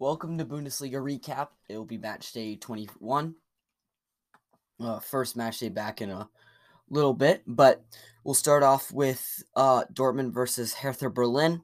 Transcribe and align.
Welcome 0.00 0.38
to 0.38 0.44
Bundesliga 0.44 1.02
recap. 1.02 1.48
It 1.68 1.76
will 1.76 1.84
be 1.84 1.98
match 1.98 2.30
day 2.30 2.54
21. 2.54 3.34
Uh, 4.78 5.00
first 5.00 5.36
match 5.36 5.58
day 5.58 5.70
back 5.70 6.00
in 6.00 6.08
a 6.08 6.28
little 6.88 7.12
bit, 7.12 7.42
but 7.48 7.82
we'll 8.22 8.34
start 8.34 8.62
off 8.62 8.92
with 8.92 9.42
uh, 9.56 9.82
Dortmund 9.92 10.32
versus 10.32 10.72
Hertha 10.72 11.10
Berlin, 11.10 11.62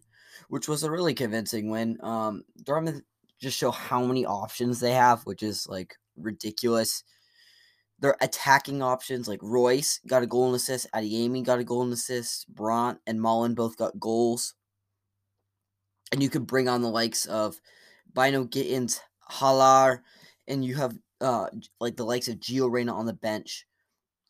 which 0.48 0.66
was 0.66 0.82
a 0.82 0.90
really 0.90 1.14
convincing 1.14 1.70
win. 1.70 1.96
Um, 2.00 2.42
Dortmund 2.64 3.02
just 3.40 3.56
show 3.56 3.70
how 3.70 4.04
many 4.04 4.26
options 4.26 4.80
they 4.80 4.94
have, 4.94 5.22
which 5.26 5.44
is 5.44 5.68
like 5.68 5.94
ridiculous. 6.16 7.04
Their 8.00 8.16
attacking 8.20 8.82
options, 8.82 9.28
like 9.28 9.38
Reus 9.42 10.00
got 10.08 10.24
a 10.24 10.26
goal 10.26 10.46
and 10.46 10.56
assist, 10.56 10.88
Adeyemi 10.92 11.44
got 11.44 11.60
a 11.60 11.64
goal 11.64 11.82
and 11.82 11.92
assist, 11.92 12.52
Brandt 12.52 12.98
and 13.06 13.20
Malen 13.20 13.54
both 13.54 13.76
got 13.76 14.00
goals. 14.00 14.54
And 16.10 16.20
you 16.20 16.28
could 16.28 16.48
bring 16.48 16.68
on 16.68 16.82
the 16.82 16.90
likes 16.90 17.26
of 17.26 17.60
Bynoe 18.14 18.50
Gittens, 18.50 19.00
Haller, 19.20 20.02
and 20.46 20.64
you 20.64 20.76
have 20.76 20.96
uh 21.20 21.46
like 21.80 21.96
the 21.96 22.04
likes 22.04 22.28
of 22.28 22.36
Gio 22.36 22.70
Reyna 22.70 22.94
on 22.94 23.06
the 23.06 23.12
bench, 23.12 23.66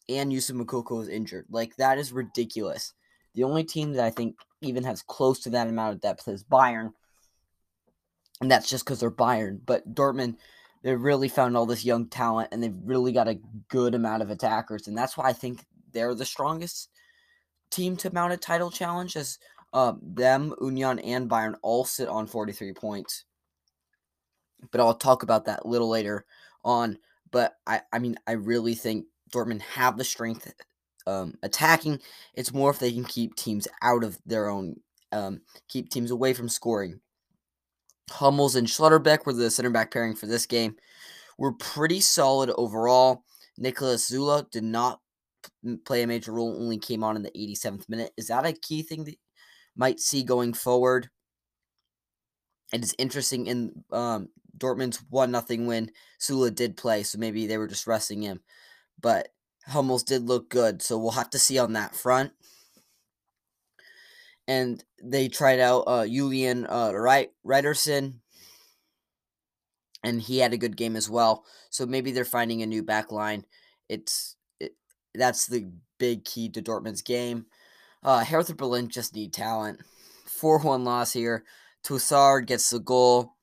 and 0.09 0.33
Yusuf 0.33 0.57
Moukoko 0.57 1.03
is 1.03 1.09
injured. 1.09 1.47
Like 1.51 1.77
that 1.77 1.99
is 1.99 2.13
ridiculous. 2.13 2.93
The 3.35 3.45
only 3.45 3.65
team 3.65 3.93
that 3.93 4.05
I 4.05 4.11
think 4.11 4.37
even 4.61 4.85
has 4.85 5.03
close 5.03 5.41
to 5.41 5.51
that 5.51 5.69
amount 5.69 5.95
of 5.95 6.01
depth 6.01 6.29
is 6.29 6.45
Bayern, 6.45 6.93
and 8.41 8.51
that's 8.51 8.69
just 8.69 8.85
because 8.85 9.01
they're 9.01 9.11
Bayern. 9.11 9.61
But 9.65 9.95
Dortmund, 9.95 10.37
they 10.83 10.95
really 10.95 11.29
found 11.29 11.57
all 11.57 11.67
this 11.67 11.85
young 11.85 12.09
talent, 12.09 12.51
and 12.53 12.63
they've 12.63 12.79
really 12.85 13.13
got 13.13 13.29
a 13.29 13.41
good 13.69 13.95
amount 13.95 14.23
of 14.23 14.31
attackers, 14.31 14.89
and 14.89 14.97
that's 14.97 15.17
why 15.17 15.29
I 15.29 15.33
think 15.33 15.65
they're 15.93 16.15
the 16.15 16.25
strongest 16.25 16.89
team 17.71 17.97
to 17.99 18.13
mount 18.13 18.33
a 18.33 18.37
title 18.37 18.71
challenge. 18.71 19.17
As 19.17 19.39
uh, 19.73 19.95
them, 20.01 20.55
Union, 20.61 21.01
and 21.01 21.29
Bayern 21.29 21.57
all 21.63 21.85
sit 21.85 22.09
on 22.09 22.27
43 22.29 22.73
points 22.75 23.25
but 24.71 24.81
I'll 24.81 24.95
talk 24.95 25.23
about 25.23 25.45
that 25.47 25.65
a 25.65 25.69
little 25.69 25.89
later 25.89 26.25
on. 26.65 26.99
But 27.31 27.55
I, 27.67 27.83
I 27.93 27.99
mean, 27.99 28.17
I 28.27 28.33
really 28.33 28.75
think 28.75 29.07
Dortmund 29.33 29.63
have 29.63 29.97
the 29.97 30.05
strength 30.05 30.53
um, 31.07 31.35
attacking. 31.43 32.01
It's 32.35 32.53
more 32.53 32.71
if 32.71 32.79
they 32.79 32.93
can 32.93 33.05
keep 33.05 33.35
teams 33.35 33.69
out 33.83 34.05
of 34.05 34.19
their 34.25 34.49
own, 34.49 34.77
um, 35.13 35.41
keep 35.69 35.91
teams 35.91 36.11
away 36.11 36.33
from 36.33 36.49
scoring. 36.49 37.01
Hummels 38.11 38.55
and 38.55 38.67
Schlotterbeck 38.67 39.27
were 39.27 39.33
the 39.33 39.51
center 39.51 39.71
back 39.71 39.91
pairing 39.91 40.15
for 40.15 40.27
this 40.27 40.47
game. 40.47 40.77
Were 41.39 41.53
pretty 41.53 42.01
solid 42.01 42.51
overall. 42.57 43.25
Niklas 43.61 44.11
Süle 44.11 44.51
did 44.51 44.65
not 44.65 45.01
play 45.85 46.03
a 46.03 46.07
major 46.07 46.33
role, 46.33 46.57
only 46.57 46.79
came 46.79 47.03
on 47.03 47.17
in 47.17 47.23
the 47.23 47.31
87th 47.31 47.89
minute. 47.89 48.13
Is 48.17 48.29
that 48.29 48.47
a 48.47 48.53
key 48.53 48.83
thing 48.83 49.05
that 49.05 49.17
might 49.77 50.01
see 50.01 50.23
going 50.23 50.53
forward? 50.53 51.11
It 52.73 52.83
is 52.83 52.95
interesting 52.99 53.47
in 53.47 53.85
um, 53.93 54.29
Dortmund's 54.57 55.03
one 55.11 55.31
nothing 55.31 55.67
win. 55.67 55.91
Süle 56.21 56.55
did 56.55 56.77
play, 56.77 57.03
so 57.03 57.19
maybe 57.19 57.47
they 57.47 57.59
were 57.59 57.67
just 57.67 57.87
resting 57.87 58.23
him. 58.23 58.41
But 59.01 59.29
Hummels 59.67 60.03
did 60.03 60.27
look 60.27 60.51
good, 60.51 60.83
so 60.83 60.99
we'll 60.99 61.13
have 61.13 61.31
to 61.31 61.39
see 61.39 61.59
on 61.59 61.73
that 61.73 61.95
front. 61.95 62.33
And 64.47 64.85
they 65.03 65.29
tried 65.29 65.61
out 65.61 65.85
uh, 65.87 66.07
Julian 66.07 66.67
uh, 66.67 66.93
Ryerson, 67.45 68.21
and 70.03 70.21
he 70.21 70.39
had 70.39 70.53
a 70.53 70.59
good 70.59 70.77
game 70.77 70.97
as 70.97 71.09
well. 71.09 71.45
So 71.71 71.87
maybe 71.87 72.13
they're 72.13 72.25
finding 72.25 72.63
a 72.63 72.67
new 72.67 72.83
back 72.83 73.11
line. 73.11 73.47
It's 73.89 74.37
it, 74.61 74.73
that's 75.15 75.47
the 75.47 75.71
big 75.99 76.25
key 76.25 76.51
to 76.51 76.63
Dortmund's 76.63 77.03
game. 77.03 77.47
Uh, 78.03 78.23
Hertha 78.23 78.55
Berlin 78.55 78.89
just 78.89 79.15
need 79.15 79.33
talent. 79.33 79.81
4 80.27 80.59
1 80.59 80.85
loss 80.85 81.13
here. 81.13 81.45
Tousart 81.85 82.47
gets 82.47 82.71
the 82.71 82.81
goal. 82.81 83.34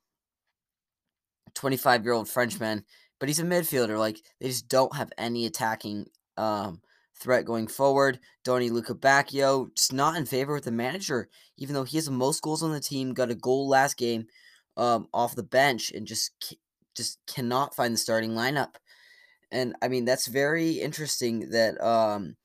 25 1.55 2.03
year 2.03 2.13
old 2.13 2.29
Frenchman, 2.29 2.83
but 3.19 3.29
he's 3.29 3.39
a 3.39 3.43
midfielder. 3.43 3.97
Like 3.97 4.21
they 4.39 4.47
just 4.47 4.67
don't 4.67 4.95
have 4.95 5.11
any 5.17 5.45
attacking 5.45 6.07
um, 6.37 6.81
threat 7.19 7.45
going 7.45 7.67
forward. 7.67 8.19
Dodi 8.43 8.69
Lukebakio 8.69 9.73
just 9.75 9.93
not 9.93 10.15
in 10.15 10.25
favor 10.25 10.53
with 10.53 10.65
the 10.65 10.71
manager, 10.71 11.29
even 11.57 11.73
though 11.73 11.83
he 11.83 11.97
has 11.97 12.05
the 12.05 12.11
most 12.11 12.41
goals 12.41 12.63
on 12.63 12.71
the 12.71 12.79
team, 12.79 13.13
got 13.13 13.31
a 13.31 13.35
goal 13.35 13.67
last 13.67 13.97
game 13.97 14.25
um, 14.77 15.07
off 15.13 15.35
the 15.35 15.43
bench, 15.43 15.91
and 15.91 16.07
just 16.07 16.31
just 16.95 17.19
cannot 17.27 17.75
find 17.75 17.93
the 17.93 17.97
starting 17.97 18.31
lineup. 18.31 18.75
And 19.51 19.75
I 19.81 19.87
mean 19.87 20.05
that's 20.05 20.27
very 20.27 20.71
interesting 20.71 21.49
that 21.51 21.79
um, 21.83 22.35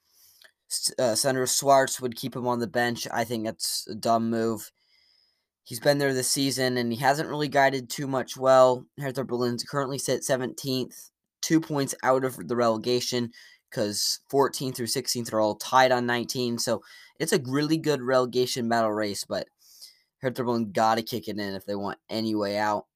uh, 0.98 1.14
Sandro 1.14 1.46
Schwarz 1.46 2.00
would 2.00 2.16
keep 2.16 2.34
him 2.34 2.46
on 2.46 2.58
the 2.58 2.66
bench. 2.66 3.06
I 3.12 3.24
think 3.24 3.44
that's 3.44 3.86
a 3.88 3.94
dumb 3.94 4.30
move. 4.30 4.70
He's 5.66 5.80
been 5.80 5.98
there 5.98 6.14
this 6.14 6.30
season 6.30 6.76
and 6.76 6.92
he 6.92 6.98
hasn't 7.00 7.28
really 7.28 7.48
guided 7.48 7.90
too 7.90 8.06
much 8.06 8.36
well. 8.36 8.86
Hertha 9.00 9.24
Berlin's 9.24 9.64
currently 9.64 9.98
sit 9.98 10.20
17th, 10.20 11.10
two 11.42 11.60
points 11.60 11.92
out 12.04 12.24
of 12.24 12.36
the 12.46 12.54
relegation 12.54 13.32
because 13.68 14.20
14th 14.30 14.76
through 14.76 14.86
16th 14.86 15.32
are 15.32 15.40
all 15.40 15.56
tied 15.56 15.90
on 15.90 16.06
19. 16.06 16.58
So 16.58 16.84
it's 17.18 17.32
a 17.32 17.42
really 17.44 17.78
good 17.78 18.00
relegation 18.00 18.68
battle 18.68 18.92
race, 18.92 19.24
but 19.24 19.48
Hertha 20.18 20.44
Berlin 20.44 20.70
got 20.70 20.98
to 20.98 21.02
kick 21.02 21.26
it 21.26 21.36
in 21.36 21.56
if 21.56 21.66
they 21.66 21.74
want 21.74 21.98
any 22.08 22.36
way 22.36 22.58
out. 22.58 22.86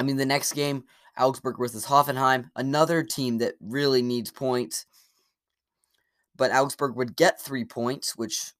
I 0.00 0.02
mean, 0.02 0.16
the 0.16 0.26
next 0.26 0.52
game, 0.54 0.82
Augsburg 1.16 1.58
versus 1.58 1.86
Hoffenheim, 1.86 2.50
another 2.56 3.04
team 3.04 3.38
that 3.38 3.54
really 3.60 4.02
needs 4.02 4.32
points. 4.32 4.84
But 6.34 6.50
Augsburg 6.50 6.96
would 6.96 7.14
get 7.14 7.40
three 7.40 7.64
points, 7.64 8.16
which 8.16 8.52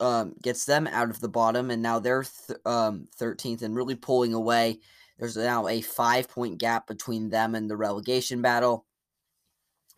um, 0.00 0.34
gets 0.42 0.64
them 0.64 0.86
out 0.86 1.10
of 1.10 1.20
the 1.20 1.28
bottom, 1.28 1.70
and 1.70 1.82
now 1.82 1.98
they're 1.98 2.24
th- 2.24 2.58
um, 2.64 3.08
13th 3.18 3.62
and 3.62 3.74
really 3.74 3.94
pulling 3.94 4.34
away. 4.34 4.78
There's 5.18 5.36
now 5.36 5.66
a 5.68 5.80
five 5.80 6.28
point 6.28 6.58
gap 6.58 6.86
between 6.86 7.30
them 7.30 7.54
and 7.54 7.70
the 7.70 7.76
relegation 7.76 8.42
battle. 8.42 8.84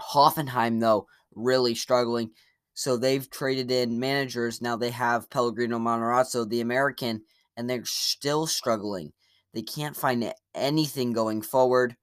Hoffenheim, 0.00 0.80
though, 0.80 1.06
really 1.34 1.74
struggling. 1.74 2.30
So 2.74 2.96
they've 2.96 3.28
traded 3.28 3.72
in 3.72 3.98
managers. 3.98 4.62
Now 4.62 4.76
they 4.76 4.90
have 4.90 5.30
Pellegrino 5.30 5.78
Matarazzo, 5.78 6.48
the 6.48 6.60
American, 6.60 7.22
and 7.56 7.68
they're 7.68 7.84
still 7.84 8.46
struggling. 8.46 9.12
They 9.52 9.62
can't 9.62 9.96
find 9.96 10.32
anything 10.54 11.12
going 11.12 11.42
forward. 11.42 11.96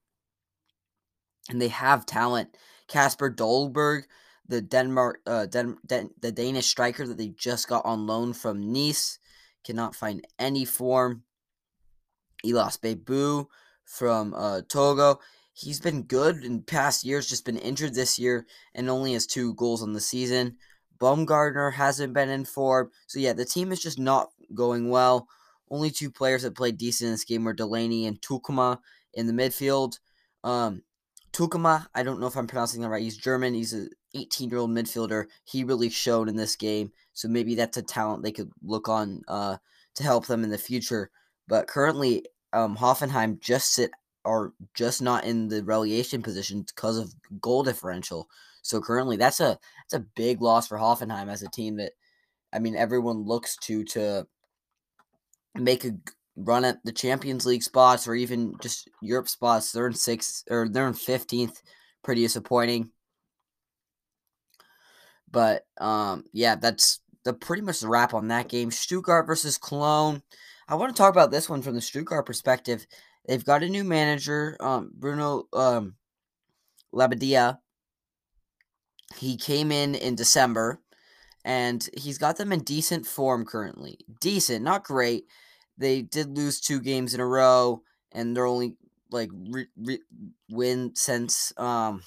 And 1.50 1.62
they 1.62 1.70
have 1.70 2.06
talent. 2.06 2.58
Kasper 2.90 3.32
Dolberg 3.32 4.04
the 4.48 4.62
Denmark, 4.62 5.22
uh, 5.26 5.46
Den- 5.48 5.78
Den- 5.86 6.12
the 6.20 6.32
Danish 6.32 6.68
striker 6.68 7.08
that 7.08 7.18
they 7.18 7.30
just 7.30 7.68
got 7.68 7.86
on 7.86 8.08
loan 8.08 8.34
from 8.34 8.72
Nice 8.72 9.20
cannot 9.64 9.96
find 9.96 10.26
any 10.38 10.66
form. 10.66 11.24
Elias 12.44 12.78
Mbebu 12.78 13.48
from 13.84 14.34
uh, 14.34 14.62
Togo. 14.68 15.20
He's 15.54 15.80
been 15.80 16.04
good 16.04 16.44
in 16.44 16.64
past 16.64 17.04
years, 17.04 17.28
just 17.28 17.46
been 17.46 17.58
injured 17.58 17.96
this 17.96 18.20
year 18.20 18.46
and 18.74 18.90
only 18.90 19.14
has 19.14 19.26
two 19.26 19.54
goals 19.56 19.82
on 19.82 19.94
the 19.94 20.02
season. 20.02 20.58
Baumgartner 21.00 21.72
hasn't 21.72 22.14
been 22.14 22.30
in 22.30 22.46
form. 22.46 22.92
So, 23.08 23.20
yeah, 23.20 23.34
the 23.34 23.46
team 23.46 23.72
is 23.72 23.82
just 23.82 23.98
not 23.98 24.32
going 24.54 24.90
well. 24.90 25.28
Only 25.70 25.92
two 25.92 26.12
players 26.12 26.44
that 26.44 26.56
played 26.56 26.78
decent 26.78 27.08
in 27.08 27.14
this 27.14 27.24
game 27.24 27.44
were 27.44 27.54
Delaney 27.54 28.06
and 28.06 28.22
Tukuma 28.22 28.80
in 29.14 29.28
the 29.28 29.34
midfield. 29.34 30.00
Um, 30.44 30.84
Tukuma, 31.36 31.86
I 31.94 32.04
don't 32.04 32.22
know 32.22 32.28
if 32.28 32.38
I'm 32.38 32.48
pronouncing 32.48 32.82
that 32.82 32.88
right. 32.88 33.02
He's 33.04 33.18
German. 33.18 33.54
He's 33.54 33.74
an 33.74 33.90
18 34.14 34.50
year 34.50 34.60
old 34.60 34.70
midfielder. 34.70 35.26
He 35.44 35.66
really 35.66 35.90
showed 35.90 36.30
in 36.30 36.38
this 36.38 36.56
game, 36.56 36.94
so 37.12 37.28
maybe 37.28 37.56
that's 37.56 37.76
a 37.76 37.82
talent 37.82 38.24
they 38.24 38.32
could 38.32 38.52
look 38.64 38.88
on 38.88 39.22
uh, 39.28 39.58
to 39.96 40.04
help 40.04 40.28
them 40.28 40.46
in 40.46 40.50
the 40.50 40.58
future. 40.58 41.12
But 41.50 41.68
currently, 41.68 42.26
um, 42.54 42.78
Hoffenheim 42.78 43.42
just 43.42 43.74
sit 43.74 43.92
are 44.24 44.54
just 44.74 45.02
not 45.02 45.26
in 45.26 45.50
the 45.50 45.62
relegation 45.62 46.24
position 46.24 46.62
because 46.62 46.98
of 46.98 47.14
goal 47.42 47.64
differential. 47.64 48.30
So 48.62 48.80
currently, 48.80 49.18
that's 49.18 49.42
a 49.42 49.60
that's 49.92 50.02
a 50.02 50.08
big 50.16 50.42
loss 50.42 50.70
for 50.70 50.78
Hoffenheim 50.78 51.28
as 51.28 51.44
a 51.44 51.50
team 51.50 51.76
that, 51.76 51.92
I 52.54 52.60
mean, 52.60 52.78
everyone 52.78 53.24
looks 53.24 53.58
to 53.64 53.84
to 53.84 54.26
make 55.54 55.84
a 55.84 55.92
run 56.36 56.66
at 56.66 56.84
the 56.84 56.92
Champions 56.92 57.46
League 57.46 57.64
spots 57.64 58.08
or 58.08 58.16
even 58.16 58.56
just 58.62 58.90
Europe 59.02 59.30
spots. 59.30 59.72
They're 59.72 59.88
in 59.88 59.94
sixth 59.94 60.44
or 60.50 60.68
they're 60.70 60.88
in 60.88 60.94
fifteenth. 60.94 61.62
Pretty 62.04 62.22
disappointing. 62.22 62.92
But 65.32 65.66
um, 65.80 66.24
yeah, 66.34 66.56
that's 66.56 67.00
the 67.24 67.34
pretty 67.34 67.62
much 67.62 67.80
the 67.80 67.88
wrap 67.88 68.14
on 68.14 68.28
that 68.30 68.48
game. 68.48 68.72
Stuttgart 68.72 69.28
versus 69.28 69.58
Cologne. 69.58 70.22
I 70.68 70.76
want 70.76 70.96
to 70.96 70.98
talk 70.98 71.12
about 71.12 71.32
this 71.32 71.50
one 71.50 71.62
from 71.62 71.76
the 71.76 71.82
Stuttgart 71.82 72.26
perspective. 72.26 72.86
They've 73.28 73.44
got 73.44 73.64
a 73.64 73.70
new 73.70 73.84
manager, 73.84 74.56
um, 74.60 74.92
Bruno 74.94 75.46
um, 75.52 75.96
Labbadia. 76.94 77.58
He 79.18 79.38
came 79.38 79.72
in 79.72 79.96
in 79.96 80.16
December, 80.16 80.80
and 81.44 81.88
he's 81.98 82.18
got 82.18 82.38
them 82.38 82.52
in 82.52 82.60
decent 82.60 83.06
form 83.06 83.46
currently. 83.46 84.00
Decent, 84.20 84.64
not 84.64 84.84
great 84.84 85.26
they 85.78 86.02
did 86.02 86.36
lose 86.36 86.60
two 86.60 86.80
games 86.80 87.14
in 87.14 87.20
a 87.20 87.26
row, 87.26 87.82
and 88.12 88.36
they're 88.36 88.46
only 88.46 88.76
like 89.12 89.30
re- 89.50 89.68
re- 89.78 90.02
win 90.50 90.92
since 90.96 91.54
um 91.58 92.02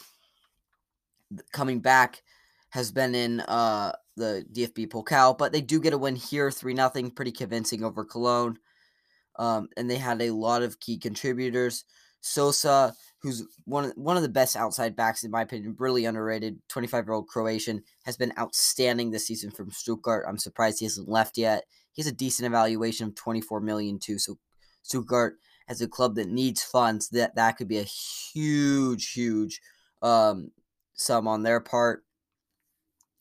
coming 1.52 1.80
back 1.80 2.22
has 2.70 2.90
been 2.90 3.14
in 3.14 3.40
uh 3.40 3.92
the 4.16 4.44
DFB 4.52 4.88
Pokal, 4.88 5.38
but 5.38 5.52
they 5.52 5.60
do 5.60 5.80
get 5.80 5.92
a 5.92 5.98
win 5.98 6.16
here, 6.16 6.50
three 6.50 6.74
nothing, 6.74 7.10
pretty 7.10 7.30
convincing 7.30 7.84
over 7.84 8.04
Cologne. 8.04 8.58
Um, 9.36 9.68
and 9.76 9.88
they 9.88 9.96
had 9.96 10.20
a 10.20 10.32
lot 10.32 10.62
of 10.62 10.80
key 10.80 10.98
contributors. 10.98 11.84
Sosa, 12.20 12.92
who's 13.22 13.44
one 13.64 13.84
of, 13.84 13.92
one 13.92 14.16
of 14.16 14.24
the 14.24 14.28
best 14.28 14.56
outside 14.56 14.96
backs 14.96 15.22
in 15.22 15.30
my 15.30 15.42
opinion, 15.42 15.76
really 15.78 16.04
underrated. 16.04 16.58
Twenty 16.68 16.88
five 16.88 17.06
year 17.06 17.14
old 17.14 17.28
Croatian 17.28 17.82
has 18.04 18.16
been 18.16 18.32
outstanding 18.38 19.10
this 19.10 19.26
season 19.26 19.50
from 19.50 19.70
Stuttgart. 19.70 20.24
I'm 20.28 20.38
surprised 20.38 20.80
he 20.80 20.84
hasn't 20.86 21.08
left 21.08 21.38
yet. 21.38 21.64
He 21.98 22.02
has 22.02 22.12
a 22.12 22.14
decent 22.14 22.46
evaluation 22.46 23.08
of 23.08 23.16
twenty 23.16 23.40
four 23.40 23.60
million 23.60 23.98
too. 23.98 24.20
So 24.20 24.38
Stuttgart 24.84 25.34
as 25.66 25.80
a 25.80 25.88
club 25.88 26.14
that 26.14 26.28
needs 26.28 26.62
funds, 26.62 27.08
that 27.08 27.34
that 27.34 27.56
could 27.56 27.66
be 27.66 27.78
a 27.78 27.82
huge, 27.82 29.10
huge 29.10 29.60
um, 30.00 30.52
sum 30.94 31.26
on 31.26 31.42
their 31.42 31.58
part. 31.58 32.04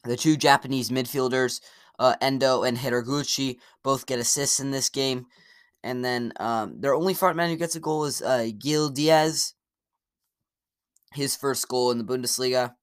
The 0.04 0.16
two 0.16 0.38
Japanese 0.38 0.92
midfielders, 0.92 1.60
uh, 1.98 2.18
Endo 2.22 2.62
and 2.62 2.78
Haraguchi, 2.78 3.58
both 3.82 4.06
get 4.06 4.20
assists 4.20 4.60
in 4.60 4.70
this 4.70 4.92
game. 4.92 5.26
And 5.84 6.06
then 6.06 6.32
um, 6.40 6.80
their 6.80 6.94
only 6.94 7.16
frontman 7.16 7.50
who 7.50 7.56
gets 7.56 7.76
a 7.76 7.80
goal 7.80 8.06
is 8.06 8.22
uh, 8.22 8.50
Gil 8.60 8.90
Dias, 8.90 9.56
his 11.16 11.36
first 11.36 11.68
goal 11.68 11.90
in 11.90 11.98
the 11.98 12.04
Bundesliga. 12.04 12.76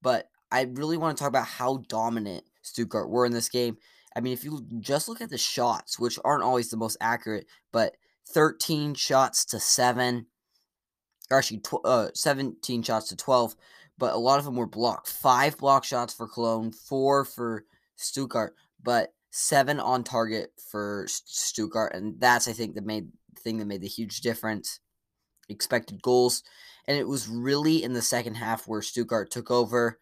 But 0.00 0.28
I 0.52 0.68
really 0.72 0.96
want 0.96 1.16
to 1.16 1.20
talk 1.20 1.30
about 1.30 1.48
how 1.48 1.82
dominant 1.88 2.44
Stuttgart 2.62 3.10
were 3.10 3.26
in 3.26 3.32
this 3.32 3.48
game. 3.48 3.76
I 4.16 4.20
mean, 4.20 4.32
if 4.32 4.44
you 4.44 4.64
just 4.80 5.08
look 5.08 5.20
at 5.20 5.30
the 5.30 5.38
shots, 5.38 5.98
which 5.98 6.18
aren't 6.24 6.44
always 6.44 6.70
the 6.70 6.76
most 6.76 6.96
accurate, 7.00 7.46
but 7.72 7.96
13 8.28 8.94
shots 8.94 9.44
to 9.46 9.58
7, 9.58 10.26
or 11.30 11.38
actually 11.38 11.58
tw- 11.58 11.84
uh, 11.84 12.08
17 12.14 12.82
shots 12.82 13.08
to 13.08 13.16
12, 13.16 13.56
but 13.98 14.14
a 14.14 14.18
lot 14.18 14.38
of 14.38 14.44
them 14.44 14.56
were 14.56 14.66
blocked. 14.66 15.08
Five 15.08 15.58
block 15.58 15.84
shots 15.84 16.14
for 16.14 16.28
Cologne, 16.28 16.72
four 16.72 17.24
for 17.24 17.64
Stuttgart, 17.96 18.54
but 18.82 19.12
seven 19.30 19.80
on 19.80 20.04
target 20.04 20.52
for 20.70 21.06
Stuttgart, 21.08 21.92
and 21.94 22.20
that's 22.20 22.46
I 22.46 22.52
think 22.52 22.74
the 22.74 22.82
main 22.82 23.12
thing 23.38 23.58
that 23.58 23.66
made 23.66 23.82
the 23.82 23.88
huge 23.88 24.20
difference. 24.20 24.80
Expected 25.48 26.02
goals, 26.02 26.42
and 26.86 26.96
it 26.96 27.06
was 27.06 27.28
really 27.28 27.82
in 27.82 27.92
the 27.92 28.00
second 28.00 28.36
half 28.36 28.66
where 28.66 28.80
Stuttgart 28.80 29.30
took 29.30 29.50
over. 29.50 29.98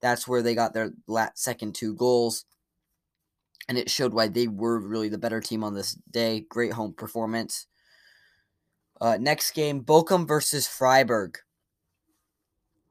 That's 0.00 0.28
where 0.28 0.42
they 0.42 0.54
got 0.54 0.72
their 0.72 0.92
second 1.34 1.74
two 1.74 1.94
goals, 1.94 2.44
and 3.68 3.78
it 3.78 3.90
showed 3.90 4.12
why 4.12 4.28
they 4.28 4.48
were 4.48 4.78
really 4.78 5.08
the 5.08 5.18
better 5.18 5.40
team 5.40 5.64
on 5.64 5.74
this 5.74 5.94
day. 6.10 6.44
Great 6.48 6.72
home 6.72 6.92
performance. 6.92 7.66
Uh, 9.00 9.16
next 9.20 9.52
game, 9.52 9.82
Bochum 9.82 10.26
versus 10.26 10.66
Freiburg. 10.66 11.38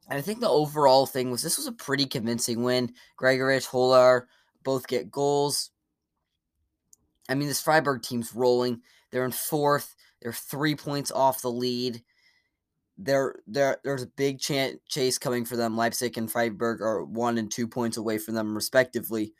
And 0.09 0.19
I 0.19 0.21
think 0.21 0.41
the 0.41 0.49
overall 0.49 1.05
thing 1.05 1.31
was 1.31 1.41
this 1.41 1.57
was 1.57 1.67
a 1.67 1.71
pretty 1.71 2.05
convincing 2.05 2.63
win. 2.63 2.93
Gregoritsch, 3.15 3.67
Höler 3.67 4.27
both 4.63 4.87
get 4.87 5.11
goals. 5.11 5.71
I 7.29 7.35
mean, 7.35 7.47
this 7.47 7.61
Freiburg 7.61 8.01
team's 8.01 8.35
rolling. 8.35 8.81
They're 9.11 9.25
in 9.25 9.31
fourth. 9.31 9.95
They're 10.21 10.33
three 10.33 10.75
points 10.75 11.11
off 11.11 11.41
the 11.41 11.51
lead. 11.51 12.03
There, 12.97 13.35
there, 13.47 13.77
there's 13.83 14.03
a 14.03 14.07
big 14.07 14.39
ch- 14.39 14.77
chase 14.87 15.17
coming 15.17 15.45
for 15.45 15.55
them. 15.55 15.77
Leipzig 15.77 16.17
and 16.17 16.31
Freiburg 16.31 16.81
are 16.81 17.03
one 17.03 17.37
and 17.37 17.51
two 17.51 17.67
points 17.67 17.97
away 17.97 18.17
from 18.17 18.35
them, 18.35 18.53
respectively. 18.53 19.33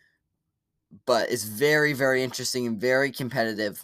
But 1.06 1.32
it's 1.32 1.44
very, 1.44 1.94
very 1.94 2.24
interesting 2.24 2.68
and 2.68 2.80
very 2.80 3.12
competitive 3.12 3.84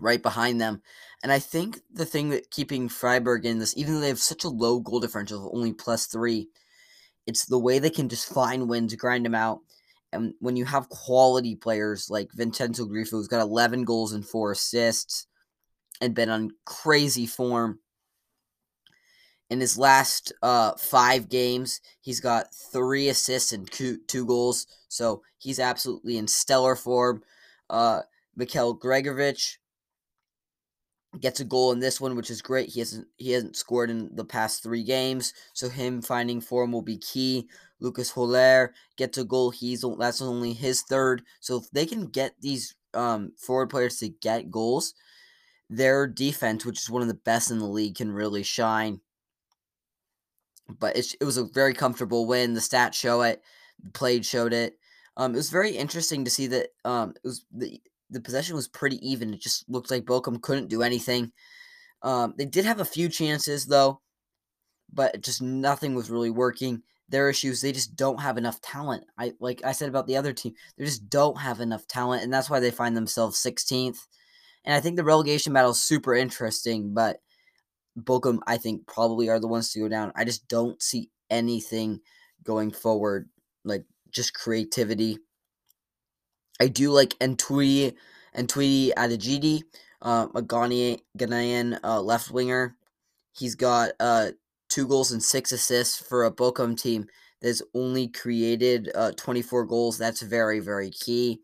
right 0.00 0.22
behind 0.22 0.60
them. 0.60 0.82
And 1.22 1.30
I 1.30 1.38
think 1.38 1.80
the 1.92 2.06
thing 2.06 2.30
that 2.30 2.50
keeping 2.50 2.88
Freiburg 2.88 3.44
in 3.44 3.58
this, 3.58 3.76
even 3.76 3.94
though 3.94 4.00
they 4.00 4.08
have 4.08 4.18
such 4.18 4.44
a 4.44 4.48
low 4.48 4.80
goal 4.80 5.00
differential 5.00 5.46
of 5.46 5.54
only 5.54 5.72
plus 5.72 6.06
three, 6.06 6.48
it's 7.26 7.44
the 7.44 7.58
way 7.58 7.78
they 7.78 7.90
can 7.90 8.08
just 8.08 8.32
find 8.32 8.68
wins, 8.68 8.94
grind 8.94 9.24
them 9.24 9.34
out. 9.34 9.60
And 10.12 10.34
when 10.40 10.56
you 10.56 10.64
have 10.64 10.88
quality 10.88 11.54
players 11.54 12.10
like 12.10 12.32
Vincenzo 12.32 12.84
Grifo, 12.86 13.10
who's 13.10 13.28
got 13.28 13.40
11 13.40 13.84
goals 13.84 14.12
and 14.12 14.26
four 14.26 14.52
assists 14.52 15.26
and 16.00 16.14
been 16.14 16.28
on 16.28 16.50
crazy 16.66 17.26
form. 17.26 17.78
In 19.52 19.60
his 19.60 19.76
last 19.76 20.32
uh, 20.42 20.72
five 20.78 21.28
games, 21.28 21.82
he's 22.00 22.20
got 22.20 22.54
three 22.72 23.10
assists 23.10 23.52
and 23.52 23.70
two, 23.70 23.98
goals. 24.24 24.66
So 24.88 25.20
he's 25.36 25.60
absolutely 25.60 26.16
in 26.16 26.26
stellar 26.26 26.74
form. 26.74 27.22
Uh, 27.68 28.00
Michael 28.34 28.72
Gregoritsch, 28.72 29.56
gets 31.20 31.40
a 31.40 31.44
goal 31.44 31.70
in 31.72 31.80
this 31.80 32.00
one, 32.00 32.16
which 32.16 32.30
is 32.30 32.40
great. 32.40 32.70
He 32.70 32.80
hasn't 32.80 33.06
he 33.18 33.32
hasn't 33.32 33.56
scored 33.56 33.90
in 33.90 34.08
the 34.14 34.24
past 34.24 34.62
three 34.62 34.82
games, 34.82 35.34
so 35.52 35.68
him 35.68 36.00
finding 36.00 36.40
form 36.40 36.72
will 36.72 36.80
be 36.80 36.96
key. 36.96 37.46
Lucas 37.78 38.10
Höler 38.10 38.72
gets 38.96 39.18
a 39.18 39.24
goal. 39.24 39.50
He's 39.50 39.84
that's 39.98 40.22
only 40.22 40.54
his 40.54 40.80
third. 40.80 41.20
So 41.40 41.58
if 41.58 41.70
they 41.72 41.84
can 41.84 42.06
get 42.06 42.36
these 42.40 42.74
um, 42.94 43.32
forward 43.36 43.68
players 43.68 43.98
to 43.98 44.08
get 44.08 44.50
goals, 44.50 44.94
their 45.68 46.06
defense, 46.06 46.64
which 46.64 46.80
is 46.80 46.88
one 46.88 47.02
of 47.02 47.08
the 47.08 47.14
best 47.14 47.50
in 47.50 47.58
the 47.58 47.66
league, 47.66 47.96
can 47.96 48.10
really 48.10 48.42
shine. 48.42 49.02
But 50.78 50.96
it, 50.96 51.14
it 51.20 51.24
was 51.24 51.36
a 51.36 51.44
very 51.44 51.74
comfortable 51.74 52.26
win. 52.26 52.54
The 52.54 52.60
stats 52.60 52.94
show 52.94 53.22
it. 53.22 53.42
The 53.82 53.90
played 53.90 54.24
showed 54.24 54.52
it. 54.52 54.78
Um, 55.16 55.34
it 55.34 55.36
was 55.36 55.50
very 55.50 55.76
interesting 55.76 56.24
to 56.24 56.30
see 56.30 56.46
that 56.48 56.68
um, 56.84 57.14
it 57.22 57.26
was 57.26 57.44
the 57.52 57.80
the 58.10 58.20
possession 58.20 58.56
was 58.56 58.68
pretty 58.68 58.96
even. 59.08 59.32
It 59.34 59.40
just 59.40 59.68
looked 59.68 59.90
like 59.90 60.04
Bochum 60.04 60.40
couldn't 60.40 60.68
do 60.68 60.82
anything. 60.82 61.32
Um, 62.02 62.34
they 62.36 62.44
did 62.44 62.64
have 62.64 62.80
a 62.80 62.84
few 62.84 63.08
chances 63.08 63.66
though, 63.66 64.00
but 64.92 65.22
just 65.22 65.42
nothing 65.42 65.94
was 65.94 66.10
really 66.10 66.30
working. 66.30 66.82
Their 67.08 67.28
issues, 67.28 67.60
they 67.60 67.72
just 67.72 67.94
don't 67.96 68.20
have 68.20 68.38
enough 68.38 68.60
talent. 68.60 69.04
I 69.18 69.32
like 69.40 69.62
I 69.64 69.72
said 69.72 69.88
about 69.88 70.06
the 70.06 70.16
other 70.16 70.32
team, 70.32 70.54
they 70.76 70.84
just 70.84 71.08
don't 71.10 71.38
have 71.38 71.60
enough 71.60 71.86
talent, 71.86 72.22
and 72.22 72.32
that's 72.32 72.48
why 72.50 72.60
they 72.60 72.70
find 72.70 72.96
themselves 72.96 73.42
16th. 73.42 74.06
And 74.64 74.74
I 74.74 74.80
think 74.80 74.96
the 74.96 75.04
relegation 75.04 75.52
battle 75.52 75.72
is 75.72 75.82
super 75.82 76.14
interesting, 76.14 76.94
but 76.94 77.18
Bochum, 77.98 78.38
I 78.46 78.56
think, 78.58 78.86
probably 78.86 79.28
are 79.28 79.40
the 79.40 79.48
ones 79.48 79.72
to 79.72 79.80
go 79.80 79.88
down. 79.88 80.12
I 80.14 80.24
just 80.24 80.48
don't 80.48 80.80
see 80.82 81.10
anything 81.30 82.00
going 82.44 82.70
forward, 82.70 83.28
like 83.64 83.84
just 84.10 84.34
creativity 84.34 85.18
I 86.62 86.68
do 86.68 86.92
like 86.92 87.18
Ntui 87.18 87.92
Ntui 88.36 88.92
Adegidi, 88.94 89.62
uh, 90.00 90.28
a 90.32 90.42
Ghanaian, 90.42 91.00
Ghanaian 91.18 91.78
uh, 91.82 92.00
left 92.00 92.30
winger. 92.30 92.76
He's 93.32 93.56
got 93.56 93.92
uh, 93.98 94.30
two 94.68 94.86
goals 94.86 95.10
and 95.10 95.20
six 95.20 95.50
assists 95.50 95.98
for 95.98 96.24
a 96.24 96.30
Bochum 96.30 96.80
team 96.80 97.06
that's 97.40 97.62
only 97.74 98.06
created 98.06 98.92
uh, 98.94 99.10
24 99.16 99.66
goals. 99.66 99.98
That's 99.98 100.22
very, 100.22 100.60
very 100.60 100.90
key. 100.90 101.40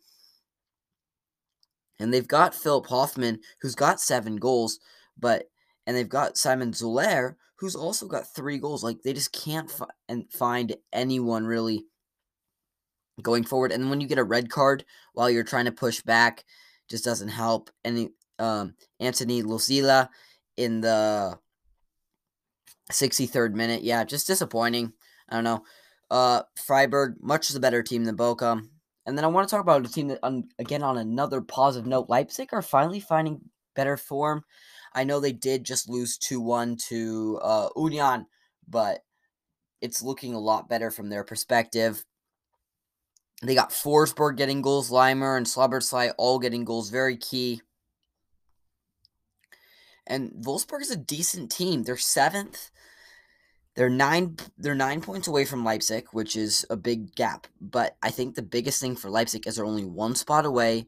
And 1.99 2.15
they've 2.15 2.29
got 2.29 2.55
Philipp 2.55 2.87
Hofmann, 2.87 3.41
who's 3.61 3.75
got 3.75 4.01
seven 4.01 4.37
goals, 4.37 4.79
but 5.19 5.47
and 5.89 5.97
they've 5.97 6.09
got 6.09 6.37
Simon 6.37 6.75
Zoller, 6.75 7.39
who's 7.57 7.75
also 7.75 8.07
got 8.07 8.35
three 8.35 8.59
goals. 8.59 8.85
Like 8.85 9.01
they 9.03 9.15
just 9.15 9.33
can't 9.33 9.71
fi- 9.71 9.87
and 10.07 10.31
find 10.31 10.77
anyone 10.93 11.47
really 11.47 11.87
going 13.23 13.43
forward. 13.43 13.73
And 13.73 13.89
when 13.89 14.03
you 14.03 14.07
get 14.07 14.19
a 14.19 14.25
red 14.25 14.51
card 14.51 14.85
while 15.15 15.31
you're 15.31 15.45
trying 15.45 15.65
to 15.65 15.73
push 15.73 16.03
back, 16.03 16.45
just 16.91 17.07
doesn't 17.07 17.31
help. 17.31 17.71
And 17.87 18.11
um, 18.39 18.75
Anthony 19.01 19.43
Losilla 19.43 20.11
in 20.59 20.83
the 20.83 21.39
63rd 22.93 23.55
minute, 23.55 23.83
yeah, 23.83 24.05
just 24.05 24.27
disappointing. 24.27 24.93
I 25.31 25.37
don't 25.37 25.45
know. 25.45 25.65
Uh, 26.11 26.43
Freiburg, 26.67 27.17
much 27.23 27.49
the 27.49 27.61
better 27.61 27.83
team 27.83 28.05
than 28.05 28.15
Bochum. 28.15 28.69
And 29.07 29.17
then 29.17 29.25
I 29.25 29.29
want 29.29 29.49
to 29.49 29.51
talk 29.51 29.63
about 29.63 29.87
a 29.87 29.89
team 29.89 30.09
that, 30.09 30.21
again, 30.59 30.83
on 30.83 30.99
another 30.99 31.41
positive 31.41 31.87
note, 31.87 32.11
Leipzig 32.11 32.51
are 32.53 32.61
finally 32.61 33.01
finding 33.01 33.41
better 33.75 33.97
form. 33.97 34.45
I 34.95 35.05
know 35.05 35.21
they 35.21 35.33
did 35.33 35.65
just 35.65 35.89
lose 35.89 36.19
2 36.19 36.41
1 36.41 36.77
to 36.89 37.39
uh, 37.43 37.69
Union, 37.77 38.27
but 38.67 39.05
it's 39.81 40.03
looking 40.03 40.35
a 40.35 40.41
lot 40.41 40.69
better 40.69 40.91
from 40.91 41.09
their 41.09 41.25
perspective. 41.25 42.05
They 43.43 43.55
got 43.55 43.71
Forsberg 43.71 44.37
getting 44.37 44.63
goals, 44.63 44.91
Laimer 44.91 45.37
and 45.37 45.47
Szoboszlai 45.47 46.13
all 46.19 46.39
getting 46.39 46.65
goals, 46.65 46.91
very 46.91 47.17
key. 47.17 47.63
And 50.09 50.33
Wolfsburg 50.41 50.81
is 50.81 50.91
a 50.91 50.97
decent 50.97 51.53
team. 51.53 51.85
They're 51.85 51.97
seventh. 51.97 52.71
They're 53.77 53.91
nine. 53.91 54.37
They're 54.57 54.75
nine 54.75 55.03
points 55.03 55.29
away 55.29 55.45
from 55.45 55.65
Leipzig, 55.65 56.07
which 56.13 56.35
is 56.35 56.67
a 56.71 56.77
big 56.77 57.15
gap. 57.15 57.47
But 57.61 57.97
I 58.03 58.11
think 58.11 58.35
the 58.35 58.43
biggest 58.43 58.81
thing 58.81 58.97
for 58.97 59.11
Leipzig 59.11 59.47
is 59.47 59.57
they're 59.57 59.65
only 59.65 59.85
one 59.85 60.15
spot 60.15 60.47
away 60.47 60.87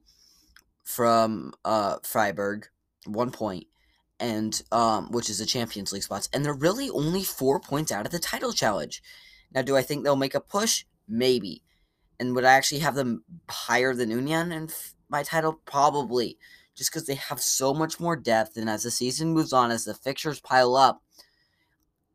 from 0.83 1.53
uh, 1.65 1.99
Freiburg, 2.03 2.67
one 3.05 3.31
point, 3.31 3.67
and 4.21 4.63
um, 4.71 5.11
which 5.11 5.31
is 5.31 5.39
the 5.39 5.47
Champions 5.47 5.93
League 5.93 6.03
spots, 6.03 6.29
and 6.33 6.45
they're 6.45 6.53
really 6.53 6.91
only 6.91 7.25
four 7.25 7.59
points 7.59 7.91
out 7.91 8.07
of 8.07 8.13
the 8.13 8.19
title 8.19 8.53
challenge. 8.53 9.03
Now, 9.53 9.63
do 9.63 9.77
I 9.77 9.83
think 9.83 10.05
they'll 10.05 10.15
make 10.15 10.35
a 10.35 10.41
push? 10.41 10.85
Maybe. 11.09 11.63
And 12.21 12.35
would 12.35 12.45
I 12.45 12.53
actually 12.53 12.81
have 12.81 12.95
them 12.95 13.25
higher 13.49 13.95
than 13.95 14.11
Union 14.11 14.53
in 14.53 14.69
my 15.09 15.23
title? 15.23 15.61
Probably. 15.65 16.39
Just 16.77 16.93
because 16.93 17.07
they 17.07 17.15
have 17.15 17.41
so 17.41 17.75
much 17.75 17.99
more 17.99 18.15
depth. 18.15 18.57
And 18.57 18.69
as 18.69 18.85
the 18.85 18.91
season 18.91 19.33
moves 19.33 19.53
on, 19.53 19.71
as 19.71 19.87
the 19.87 19.95
fixtures 19.95 20.39
pile 20.41 20.77
up, 20.77 21.03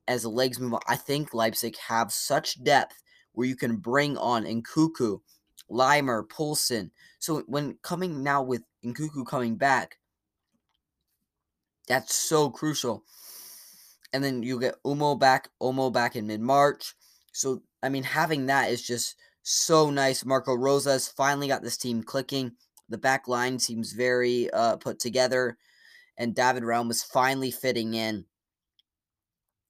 as 0.07 0.21
the 0.21 0.29
legs 0.29 0.59
move 0.59 0.75
on, 0.75 0.81
I 0.87 0.95
think 0.95 1.33
Leipzig 1.33 1.75
have 1.87 2.13
such 2.13 2.63
depth 2.63 3.01
where 3.33 3.47
you 3.47 3.55
can 3.55 3.77
bring 3.77 4.15
on 4.17 4.45
Nkunku, 4.45 5.19
Laimer, 5.69 6.27
Poulsen. 6.29 6.91
So 7.19 7.43
when 7.47 7.77
coming 7.81 8.23
now 8.23 8.43
with 8.43 8.61
Nkunku 8.85 9.25
coming 9.25 9.57
back, 9.57 9.97
that's 11.87 12.15
so 12.15 12.49
crucial. 12.49 13.03
And 14.13 14.23
then 14.23 14.43
you 14.43 14.59
get 14.59 14.81
Umo 14.85 15.19
back, 15.19 15.49
Omo 15.61 15.91
back 15.91 16.15
in 16.15 16.27
mid 16.27 16.41
March. 16.41 16.93
So 17.33 17.61
I 17.83 17.89
mean, 17.89 18.03
having 18.03 18.47
that 18.47 18.71
is 18.71 18.81
just 18.81 19.15
so 19.43 19.91
nice. 19.91 20.25
Marco 20.25 20.55
Rose's 20.55 21.07
finally 21.07 21.47
got 21.47 21.61
this 21.61 21.77
team 21.77 22.01
clicking. 22.01 22.51
The 22.89 22.97
back 22.97 23.27
line 23.27 23.59
seems 23.59 23.93
very 23.93 24.49
uh, 24.51 24.77
put 24.77 24.99
together, 24.99 25.57
and 26.17 26.35
David 26.35 26.63
Raum 26.63 26.87
was 26.87 27.03
finally 27.03 27.51
fitting 27.51 27.93
in, 27.93 28.25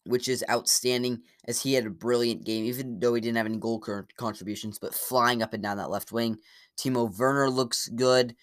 which 0.05 0.27
is 0.27 0.45
outstanding 0.49 1.21
as 1.45 1.61
he 1.61 1.73
had 1.73 1.85
a 1.85 1.89
brilliant 1.89 2.45
game, 2.45 2.65
even 2.65 2.99
though 2.99 3.13
he 3.13 3.21
didn't 3.21 3.37
have 3.37 3.45
any 3.45 3.57
goal 3.57 3.83
contributions, 4.17 4.79
but 4.79 4.93
flying 4.93 5.41
up 5.41 5.53
and 5.53 5.63
down 5.63 5.77
that 5.77 5.89
left 5.89 6.11
wing. 6.11 6.37
Timo 6.77 7.17
Werner 7.17 7.49
looks 7.49 7.89
good. 7.89 8.35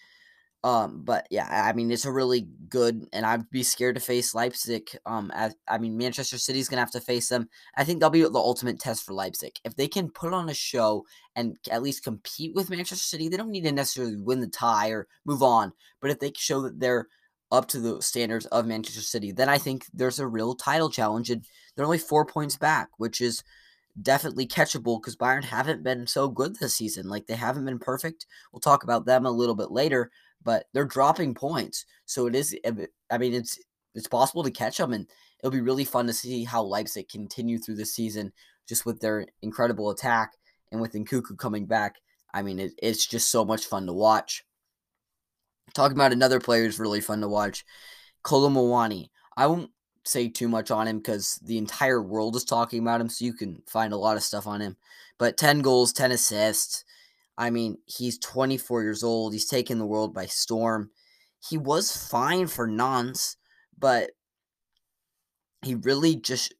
Um, 0.63 1.01
but 1.03 1.27
yeah, 1.29 1.47
I 1.49 1.73
mean 1.73 1.91
it's 1.91 2.05
a 2.05 2.11
really 2.11 2.47
good, 2.69 3.05
and 3.11 3.25
I'd 3.25 3.49
be 3.49 3.63
scared 3.63 3.95
to 3.95 4.01
face 4.01 4.33
Leipzig. 4.33 4.89
Um, 5.05 5.29
as, 5.33 5.55
I 5.67 5.77
mean 5.77 5.97
Manchester 5.97 6.37
City's 6.37 6.69
gonna 6.69 6.81
have 6.81 6.91
to 6.91 7.01
face 7.01 7.27
them. 7.27 7.49
I 7.75 7.83
think 7.83 7.99
that'll 7.99 8.11
be 8.11 8.21
the 8.21 8.33
ultimate 8.35 8.79
test 8.79 9.05
for 9.05 9.13
Leipzig. 9.13 9.53
If 9.65 9.75
they 9.75 9.89
can 9.89 10.09
put 10.09 10.33
on 10.33 10.47
a 10.49 10.53
show 10.53 11.05
and 11.35 11.57
at 11.69 11.83
least 11.83 12.05
compete 12.05 12.55
with 12.55 12.69
Manchester 12.69 12.95
City, 12.95 13.27
they 13.27 13.35
don't 13.35 13.51
need 13.51 13.65
to 13.65 13.73
necessarily 13.73 14.15
win 14.15 14.39
the 14.39 14.47
tie 14.47 14.89
or 14.89 15.07
move 15.25 15.43
on. 15.43 15.73
But 15.99 16.11
if 16.11 16.19
they 16.19 16.31
show 16.35 16.61
that 16.61 16.79
they're 16.79 17.07
up 17.51 17.67
to 17.67 17.79
the 17.79 18.01
standards 18.01 18.45
of 18.47 18.65
Manchester 18.65 19.01
City, 19.01 19.33
then 19.33 19.49
I 19.49 19.57
think 19.57 19.85
there's 19.93 20.19
a 20.19 20.27
real 20.27 20.55
title 20.55 20.89
challenge, 20.89 21.29
and 21.29 21.45
they're 21.75 21.85
only 21.85 21.97
four 21.97 22.25
points 22.25 22.55
back, 22.55 22.87
which 22.97 23.19
is 23.19 23.43
definitely 24.01 24.47
catchable 24.47 24.99
because 24.99 25.15
Bayern 25.15 25.43
haven't 25.43 25.83
been 25.83 26.07
so 26.07 26.27
good 26.27 26.55
this 26.55 26.75
season. 26.75 27.09
Like 27.09 27.27
they 27.27 27.35
haven't 27.35 27.65
been 27.65 27.79
perfect. 27.79 28.25
We'll 28.51 28.59
talk 28.59 28.83
about 28.83 29.05
them 29.05 29.25
a 29.25 29.31
little 29.31 29.55
bit 29.55 29.71
later, 29.71 30.09
but 30.43 30.65
they're 30.73 30.85
dropping 30.85 31.33
points. 31.33 31.85
So 32.05 32.27
it 32.27 32.35
is. 32.35 32.55
I 33.09 33.17
mean, 33.17 33.33
it's 33.33 33.59
it's 33.95 34.07
possible 34.07 34.43
to 34.43 34.51
catch 34.51 34.77
them, 34.77 34.93
and 34.93 35.07
it'll 35.39 35.51
be 35.51 35.61
really 35.61 35.85
fun 35.85 36.07
to 36.07 36.13
see 36.13 36.43
how 36.43 36.63
Leipzig 36.63 37.09
continue 37.09 37.57
through 37.59 37.75
the 37.75 37.85
season, 37.85 38.33
just 38.67 38.85
with 38.85 38.99
their 38.99 39.27
incredible 39.41 39.89
attack 39.89 40.33
and 40.71 40.81
with 40.81 40.93
Nkunku 40.93 41.37
coming 41.37 41.65
back. 41.65 41.95
I 42.33 42.41
mean, 42.41 42.59
it, 42.59 42.73
it's 42.81 43.05
just 43.05 43.29
so 43.29 43.45
much 43.45 43.65
fun 43.65 43.85
to 43.85 43.93
watch. 43.93 44.43
Talking 45.73 45.97
about 45.97 46.11
another 46.11 46.39
player 46.39 46.63
who's 46.63 46.79
really 46.79 47.01
fun 47.01 47.21
to 47.21 47.27
watch, 47.27 47.63
Kolo 48.23 48.49
Muani. 48.49 49.09
I 49.37 49.47
won't 49.47 49.71
say 50.05 50.27
too 50.27 50.47
much 50.47 50.69
on 50.71 50.87
him 50.87 50.97
because 50.97 51.39
the 51.43 51.57
entire 51.57 52.01
world 52.01 52.35
is 52.35 52.43
talking 52.43 52.79
about 52.79 53.01
him, 53.01 53.09
so 53.09 53.25
you 53.25 53.33
can 53.33 53.61
find 53.67 53.93
a 53.93 53.97
lot 53.97 54.17
of 54.17 54.23
stuff 54.23 54.47
on 54.47 54.61
him. 54.61 54.77
But 55.17 55.37
10 55.37 55.61
goals, 55.61 55.93
10 55.93 56.11
assists, 56.11 56.83
I 57.37 57.49
mean, 57.49 57.77
he's 57.85 58.19
24 58.19 58.83
years 58.83 59.03
old. 59.03 59.33
He's 59.33 59.47
taken 59.47 59.79
the 59.79 59.85
world 59.85 60.13
by 60.13 60.27
storm. 60.27 60.91
He 61.47 61.57
was 61.57 61.95
fine 61.95 62.47
for 62.47 62.67
Nantes, 62.67 63.37
but 63.77 64.11
he 65.63 65.75
really 65.75 66.15
just 66.15 66.53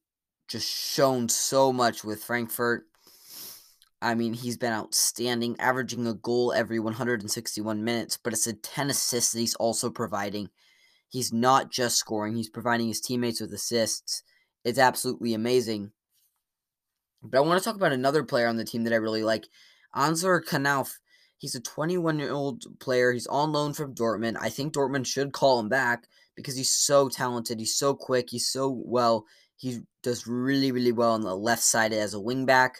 just 0.48 0.70
shown 0.70 1.30
so 1.30 1.72
much 1.72 2.04
with 2.04 2.24
Frankfurt. 2.24 2.86
I 4.02 4.16
mean, 4.16 4.34
he's 4.34 4.58
been 4.58 4.74
outstanding, 4.74 5.56
averaging 5.60 6.06
a 6.06 6.14
goal 6.14 6.52
every 6.52 6.80
161 6.80 7.84
minutes, 7.84 8.18
but 8.22 8.34
it's 8.34 8.48
a 8.48 8.54
10 8.54 8.90
assists 8.90 9.32
that 9.32 9.40
he's 9.40 9.56
also 9.56 9.90
providing. 9.90 10.50
He's 11.08 11.32
not 11.32 11.72
just 11.72 11.98
scoring, 11.98 12.36
he's 12.36 12.50
providing 12.50 12.88
his 12.88 13.00
teammates 13.00 13.40
with 13.40 13.54
assists. 13.54 14.24
It's 14.66 14.80
absolutely 14.80 15.34
amazing. 15.34 15.92
But 17.22 17.38
I 17.38 17.42
want 17.42 17.62
to 17.62 17.64
talk 17.64 17.76
about 17.76 17.94
another 17.94 18.24
player 18.24 18.48
on 18.48 18.58
the 18.58 18.66
team 18.66 18.84
that 18.84 18.94
I 18.94 18.98
really 18.98 19.24
like. 19.24 19.48
Ansgar 19.96 20.44
Knauff, 20.44 20.96
he's 21.38 21.56
a 21.56 21.62
21 21.62 22.20
year 22.20 22.32
old 22.32 22.64
player. 22.80 23.12
He's 23.12 23.28
on 23.28 23.52
loan 23.52 23.74
from 23.74 23.96
Dortmund. 23.96 24.38
I 24.40 24.50
think 24.50 24.74
Dortmund 24.74 25.06
should 25.06 25.34
call 25.34 25.60
him 25.60 25.70
back 25.70 26.08
because 26.36 26.56
he's 26.56 26.72
so 26.72 27.10
talented. 27.10 27.60
He's 27.60 27.76
so 27.76 27.94
quick. 27.94 28.30
He's 28.30 28.48
so 28.48 28.82
well. 28.86 29.26
He 29.58 29.82
does 30.02 30.28
really, 30.28 30.72
really 30.72 30.92
well 30.92 31.14
on 31.14 31.22
the 31.22 31.36
left 31.36 31.64
side 31.64 31.94
as 31.94 32.14
a 32.14 32.18
wingback. 32.18 32.76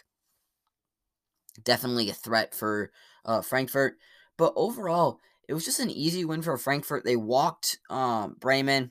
Definitely 1.62 2.10
a 2.10 2.14
threat 2.14 2.54
for 2.54 2.90
uh, 3.24 3.40
Frankfurt. 3.42 3.96
But 4.36 4.52
overall, 4.56 5.20
it 5.48 5.54
was 5.54 5.64
just 5.64 5.80
an 5.80 5.90
easy 5.90 6.24
win 6.24 6.42
for 6.42 6.56
Frankfurt. 6.58 7.04
They 7.04 7.16
walked 7.16 7.78
um, 7.90 8.36
Bremen. 8.40 8.90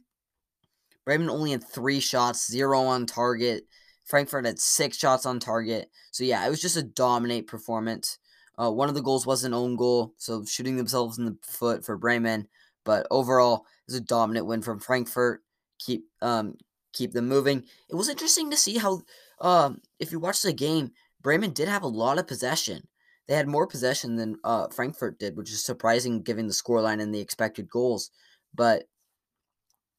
Bremen 1.06 1.30
only 1.30 1.52
had 1.52 1.64
three 1.64 2.00
shots, 2.00 2.50
zero 2.50 2.80
on 2.82 3.06
target. 3.06 3.66
Frankfurt 4.06 4.46
had 4.46 4.60
six 4.60 4.98
shots 4.98 5.26
on 5.26 5.40
target. 5.40 5.90
So 6.12 6.24
yeah, 6.24 6.46
it 6.46 6.50
was 6.50 6.62
just 6.62 6.78
a 6.78 6.84
dominate 6.84 7.48
performance. 7.48 8.18
Uh, 8.58 8.72
one 8.72 8.90
of 8.90 8.96
the 8.96 9.02
goals 9.02 9.26
was 9.26 9.44
an 9.44 9.54
own 9.54 9.76
goal, 9.76 10.14
so 10.18 10.46
shooting 10.46 10.76
themselves 10.78 11.18
in 11.18 11.26
the 11.26 11.38
foot 11.42 11.84
for 11.84 11.98
Bremen. 11.98 12.48
But 12.84 13.08
overall, 13.10 13.66
it 13.88 13.92
was 13.92 13.96
a 13.96 14.02
dominant 14.02 14.46
win 14.46 14.62
from 14.62 14.80
Frankfurt. 14.80 15.42
Keep 15.80 16.06
um 16.22 16.56
keep 16.94 17.14
them 17.14 17.28
moving. 17.28 17.64
It 17.90 17.96
was 17.96 18.10
interesting 18.10 18.52
to 18.52 18.58
see 18.58 18.78
how 18.78 19.02
um 19.40 19.82
if 20.00 20.12
you 20.12 20.20
watch 20.20 20.42
the 20.42 20.54
game, 20.54 20.92
Bremen 21.22 21.52
did 21.52 21.68
have 21.68 21.84
a 21.84 21.88
lot 21.88 22.20
of 22.20 22.28
possession. 22.28 22.88
They 23.28 23.36
had 23.36 23.48
more 23.48 23.66
possession 23.68 24.18
than 24.18 24.38
uh, 24.44 24.68
Frankfurt 24.68 25.18
did, 25.18 25.38
which 25.38 25.50
is 25.50 25.66
surprising 25.66 26.22
given 26.22 26.48
the 26.48 26.54
scoreline 26.54 27.02
and 27.02 27.16
the 27.16 27.22
expected 27.22 27.70
goals. 27.70 28.12
But 28.54 28.84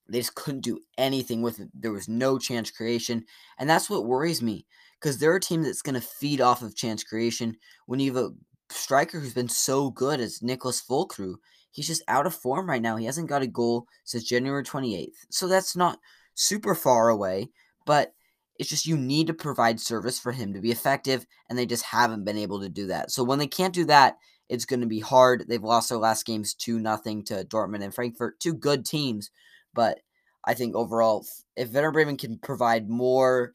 they 0.08 0.18
just 0.18 0.34
couldn't 0.34 0.60
do 0.60 0.80
anything 0.98 1.42
with 1.42 1.60
it. 1.60 1.68
There 1.74 1.92
was 1.92 2.08
no 2.08 2.38
chance 2.38 2.70
creation. 2.70 3.24
And 3.58 3.68
that's 3.68 3.88
what 3.88 4.06
worries 4.06 4.42
me 4.42 4.66
because 5.00 5.18
they're 5.18 5.36
a 5.36 5.40
team 5.40 5.62
that's 5.62 5.82
going 5.82 5.94
to 5.94 6.00
feed 6.00 6.40
off 6.40 6.62
of 6.62 6.76
chance 6.76 7.02
creation 7.02 7.56
when 7.86 8.00
you 8.00 8.14
have 8.14 8.24
a 8.24 8.34
striker 8.70 9.20
who's 9.20 9.34
been 9.34 9.48
so 9.48 9.90
good 9.90 10.20
as 10.20 10.42
Nicholas 10.42 10.82
Füllkrug. 10.82 11.36
He's 11.70 11.86
just 11.86 12.04
out 12.06 12.26
of 12.26 12.34
form 12.34 12.68
right 12.68 12.82
now. 12.82 12.96
He 12.96 13.06
hasn't 13.06 13.28
got 13.28 13.42
a 13.42 13.46
goal 13.46 13.86
since 14.04 14.24
January 14.24 14.62
28th. 14.62 15.26
So 15.30 15.48
that's 15.48 15.74
not 15.74 15.98
super 16.34 16.74
far 16.74 17.08
away, 17.08 17.48
but 17.84 18.14
it's 18.58 18.68
just 18.68 18.86
you 18.86 18.96
need 18.96 19.26
to 19.26 19.34
provide 19.34 19.80
service 19.80 20.18
for 20.18 20.30
him 20.30 20.52
to 20.54 20.60
be 20.60 20.70
effective, 20.70 21.26
and 21.48 21.58
they 21.58 21.66
just 21.66 21.84
haven't 21.84 22.24
been 22.24 22.38
able 22.38 22.60
to 22.60 22.68
do 22.68 22.86
that. 22.86 23.10
So 23.10 23.24
when 23.24 23.40
they 23.40 23.48
can't 23.48 23.74
do 23.74 23.84
that, 23.86 24.18
it's 24.48 24.64
going 24.64 24.80
to 24.80 24.86
be 24.86 25.00
hard. 25.00 25.46
They've 25.48 25.62
lost 25.62 25.88
their 25.88 25.98
last 25.98 26.24
games 26.26 26.54
2 26.54 26.78
nothing 26.78 27.24
to 27.24 27.44
Dortmund 27.44 27.82
and 27.82 27.94
Frankfurt, 27.94 28.38
two 28.38 28.54
good 28.54 28.84
teams 28.84 29.30
but 29.74 30.00
I 30.44 30.54
think 30.54 30.74
overall, 30.74 31.26
if 31.56 31.72
Werder 31.72 31.90
Bremen 31.90 32.16
can 32.16 32.38
provide 32.38 32.88
more 32.88 33.54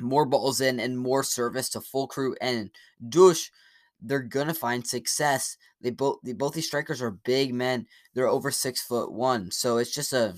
more 0.00 0.24
balls 0.24 0.60
in 0.60 0.78
and 0.78 0.96
more 0.98 1.24
service 1.24 1.68
to 1.70 1.80
Füllkrug 1.80 2.34
and 2.40 2.70
Ducksch, 3.04 3.50
they're 4.00 4.20
gonna 4.20 4.54
find 4.54 4.86
success. 4.86 5.56
They 5.80 5.90
both 5.90 6.18
they, 6.22 6.32
both 6.32 6.54
these 6.54 6.66
strikers 6.66 7.02
are 7.02 7.10
big 7.10 7.54
men. 7.54 7.86
They're 8.14 8.28
over 8.28 8.50
six 8.50 8.80
foot 8.82 9.12
one, 9.12 9.50
so 9.50 9.78
it's 9.78 9.92
just 9.92 10.12
a 10.12 10.36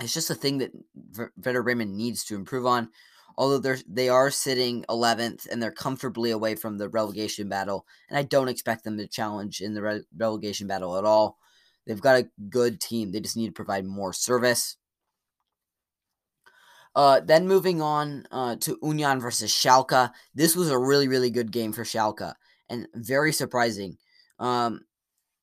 it's 0.00 0.14
just 0.14 0.30
a 0.30 0.34
thing 0.34 0.58
that 0.58 0.72
Werder 1.36 1.62
Bremen 1.62 1.96
needs 1.96 2.24
to 2.24 2.34
improve 2.34 2.66
on. 2.66 2.90
Although 3.36 3.58
they're 3.58 3.78
they 3.88 4.08
are 4.08 4.30
sitting 4.30 4.84
11th 4.88 5.48
and 5.50 5.62
they're 5.62 5.72
comfortably 5.72 6.30
away 6.30 6.54
from 6.54 6.78
the 6.78 6.88
relegation 6.88 7.48
battle, 7.48 7.86
and 8.08 8.18
I 8.18 8.22
don't 8.22 8.48
expect 8.48 8.84
them 8.84 8.96
to 8.98 9.06
challenge 9.06 9.60
in 9.60 9.74
the 9.74 9.82
re- 9.82 10.04
relegation 10.16 10.66
battle 10.66 10.96
at 10.96 11.04
all. 11.04 11.38
They've 11.86 12.00
got 12.00 12.20
a 12.20 12.28
good 12.48 12.80
team. 12.80 13.12
They 13.12 13.20
just 13.20 13.36
need 13.36 13.46
to 13.48 13.52
provide 13.52 13.84
more 13.84 14.12
service. 14.12 14.76
Uh, 16.94 17.20
then 17.20 17.48
moving 17.48 17.82
on 17.82 18.24
uh, 18.30 18.56
to 18.56 18.78
Union 18.82 19.20
versus 19.20 19.50
Schalke. 19.50 20.10
This 20.34 20.54
was 20.54 20.70
a 20.70 20.78
really, 20.78 21.08
really 21.08 21.30
good 21.30 21.50
game 21.50 21.72
for 21.72 21.82
Schalke 21.82 22.32
and 22.68 22.86
very 22.94 23.32
surprising. 23.32 23.98
Um, 24.38 24.80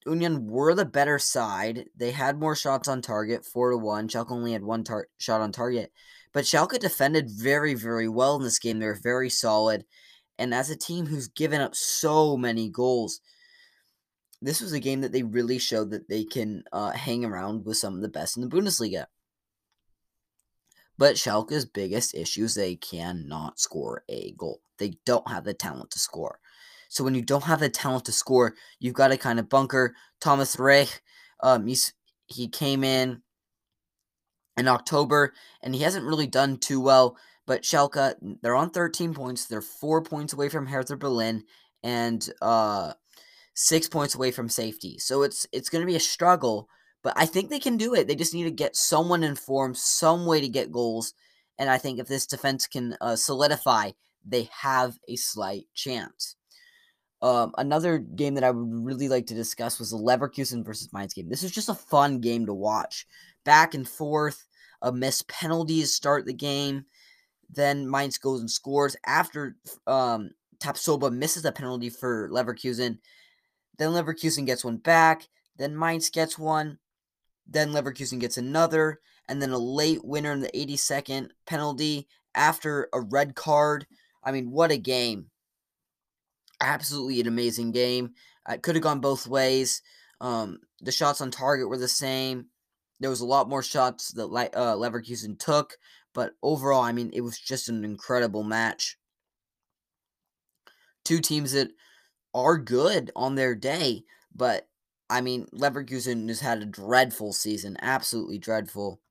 Union 0.05 0.47
were 0.47 0.73
the 0.73 0.85
better 0.85 1.19
side. 1.19 1.85
They 1.95 2.11
had 2.11 2.39
more 2.39 2.55
shots 2.55 2.87
on 2.87 3.01
target, 3.01 3.45
four 3.45 3.71
to 3.71 3.77
one. 3.77 4.07
Schalke 4.07 4.31
only 4.31 4.53
had 4.53 4.63
one 4.63 4.83
tar- 4.83 5.09
shot 5.19 5.41
on 5.41 5.51
target, 5.51 5.91
but 6.33 6.45
Schalke 6.45 6.79
defended 6.79 7.29
very, 7.29 7.73
very 7.73 8.07
well 8.07 8.37
in 8.37 8.43
this 8.43 8.59
game. 8.59 8.79
They 8.79 8.87
were 8.87 8.99
very 9.01 9.29
solid, 9.29 9.85
and 10.39 10.53
as 10.53 10.69
a 10.69 10.75
team 10.75 11.05
who's 11.05 11.27
given 11.27 11.61
up 11.61 11.75
so 11.75 12.35
many 12.35 12.69
goals, 12.69 13.21
this 14.41 14.61
was 14.61 14.73
a 14.73 14.79
game 14.79 15.01
that 15.01 15.11
they 15.11 15.23
really 15.23 15.59
showed 15.59 15.91
that 15.91 16.09
they 16.09 16.23
can 16.23 16.63
uh, 16.71 16.91
hang 16.91 17.23
around 17.23 17.65
with 17.65 17.77
some 17.77 17.95
of 17.95 18.01
the 18.01 18.09
best 18.09 18.37
in 18.37 18.43
the 18.43 18.49
Bundesliga. 18.49 19.05
But 20.97 21.15
Schalke's 21.15 21.65
biggest 21.65 22.13
issue 22.15 22.43
is 22.43 22.55
they 22.55 22.75
cannot 22.75 23.59
score 23.59 24.03
a 24.09 24.33
goal. 24.37 24.61
They 24.77 24.93
don't 25.05 25.27
have 25.29 25.43
the 25.43 25.53
talent 25.53 25.91
to 25.91 25.99
score. 25.99 26.39
So 26.89 27.03
when 27.03 27.15
you 27.15 27.21
don't 27.21 27.45
have 27.45 27.59
the 27.59 27.69
talent 27.69 28.05
to 28.05 28.11
score, 28.11 28.55
you've 28.79 28.95
got 28.95 29.09
to 29.09 29.17
kind 29.17 29.39
of 29.39 29.49
bunker. 29.49 29.95
Thomas 30.19 30.59
Reis, 30.59 30.99
um, 31.41 31.67
he's, 31.67 31.93
he 32.27 32.47
came 32.47 32.83
in 32.83 33.21
in 34.57 34.67
October 34.67 35.33
and 35.63 35.73
he 35.73 35.81
hasn't 35.81 36.05
really 36.05 36.27
done 36.27 36.57
too 36.57 36.81
well. 36.81 37.17
But 37.47 37.63
Schalke, 37.63 38.15
they're 38.41 38.55
on 38.55 38.71
13 38.71 39.13
points. 39.13 39.45
They're 39.45 39.61
four 39.61 40.03
points 40.03 40.33
away 40.33 40.49
from 40.49 40.67
Hertha 40.67 40.97
Berlin 40.97 41.43
and 41.83 42.27
uh, 42.41 42.93
six 43.53 43.87
points 43.87 44.15
away 44.15 44.31
from 44.31 44.49
safety. 44.49 44.97
So 44.97 45.23
it's 45.23 45.47
it's 45.51 45.69
going 45.69 45.81
to 45.81 45.91
be 45.91 45.95
a 45.95 45.99
struggle, 45.99 46.67
but 47.03 47.13
I 47.15 47.25
think 47.25 47.49
they 47.49 47.59
can 47.59 47.77
do 47.77 47.93
it. 47.93 48.07
They 48.07 48.15
just 48.15 48.33
need 48.33 48.45
to 48.45 48.51
get 48.51 48.75
someone 48.75 49.23
in 49.23 49.35
form, 49.35 49.75
some 49.75 50.25
way 50.25 50.41
to 50.41 50.47
get 50.47 50.71
goals, 50.71 51.13
and 51.57 51.69
I 51.69 51.77
think 51.77 51.99
if 51.99 52.07
this 52.07 52.25
defense 52.25 52.67
can 52.67 52.95
uh, 53.01 53.15
solidify, 53.15 53.91
they 54.25 54.49
have 54.51 54.97
a 55.07 55.15
slight 55.15 55.65
chance. 55.73 56.35
Um, 57.21 57.53
another 57.57 57.99
game 57.99 58.33
that 58.33 58.43
I 58.43 58.49
would 58.49 58.85
really 58.85 59.07
like 59.07 59.27
to 59.27 59.35
discuss 59.35 59.77
was 59.77 59.91
the 59.91 59.97
Leverkusen 59.97 60.65
versus 60.65 60.91
Mainz 60.91 61.13
game. 61.13 61.29
This 61.29 61.43
was 61.43 61.51
just 61.51 61.69
a 61.69 61.75
fun 61.75 62.19
game 62.19 62.47
to 62.47 62.53
watch. 62.53 63.05
Back 63.43 63.75
and 63.75 63.87
forth, 63.87 64.47
a 64.81 64.91
missed 64.91 65.27
penalty 65.27 65.83
start 65.83 66.25
the 66.25 66.33
game. 66.33 66.85
Then 67.49 67.89
Mainz 67.89 68.17
goes 68.17 68.39
and 68.39 68.49
scores 68.49 68.95
after 69.05 69.55
um, 69.85 70.31
Tapsoba 70.57 71.11
misses 71.11 71.45
a 71.45 71.51
penalty 71.51 71.89
for 71.89 72.29
Leverkusen. 72.29 72.97
Then 73.81 73.93
Leverkusen 73.93 74.45
gets 74.45 74.63
one 74.63 74.77
back. 74.77 75.27
Then 75.57 75.75
Mainz 75.75 76.11
gets 76.11 76.37
one. 76.37 76.77
Then 77.47 77.71
Leverkusen 77.71 78.19
gets 78.19 78.37
another. 78.37 78.99
And 79.27 79.41
then 79.41 79.49
a 79.49 79.57
late 79.57 80.05
winner 80.05 80.31
in 80.33 80.41
the 80.41 80.51
82nd 80.53 81.29
penalty 81.47 82.07
after 82.35 82.89
a 82.93 83.01
red 83.01 83.33
card. 83.33 83.87
I 84.23 84.33
mean, 84.33 84.51
what 84.51 84.69
a 84.69 84.77
game. 84.77 85.31
Absolutely 86.61 87.21
an 87.21 87.27
amazing 87.27 87.71
game. 87.71 88.11
It 88.47 88.61
could 88.61 88.75
have 88.75 88.83
gone 88.83 88.99
both 88.99 89.25
ways. 89.25 89.81
Um, 90.19 90.59
the 90.79 90.91
shots 90.91 91.19
on 91.19 91.31
target 91.31 91.67
were 91.67 91.79
the 91.79 91.87
same. 91.87 92.49
There 92.99 93.09
was 93.09 93.21
a 93.21 93.25
lot 93.25 93.49
more 93.49 93.63
shots 93.63 94.11
that 94.11 94.25
uh, 94.53 94.75
Leverkusen 94.75 95.39
took, 95.39 95.75
but 96.13 96.33
overall, 96.43 96.83
I 96.83 96.91
mean, 96.91 97.09
it 97.13 97.21
was 97.21 97.39
just 97.39 97.67
an 97.67 97.83
incredible 97.83 98.43
match. 98.43 98.99
Two 101.03 101.17
teams 101.17 101.53
that 101.53 101.71
are 102.33 102.57
good 102.57 103.11
on 103.15 103.35
their 103.35 103.55
day, 103.55 104.03
but 104.35 104.67
I 105.09 105.21
mean, 105.21 105.47
Leverkusen 105.53 106.27
has 106.29 106.39
had 106.39 106.61
a 106.61 106.65
dreadful 106.65 107.33
season, 107.33 107.77
absolutely 107.81 108.37
dreadful. 108.37 109.01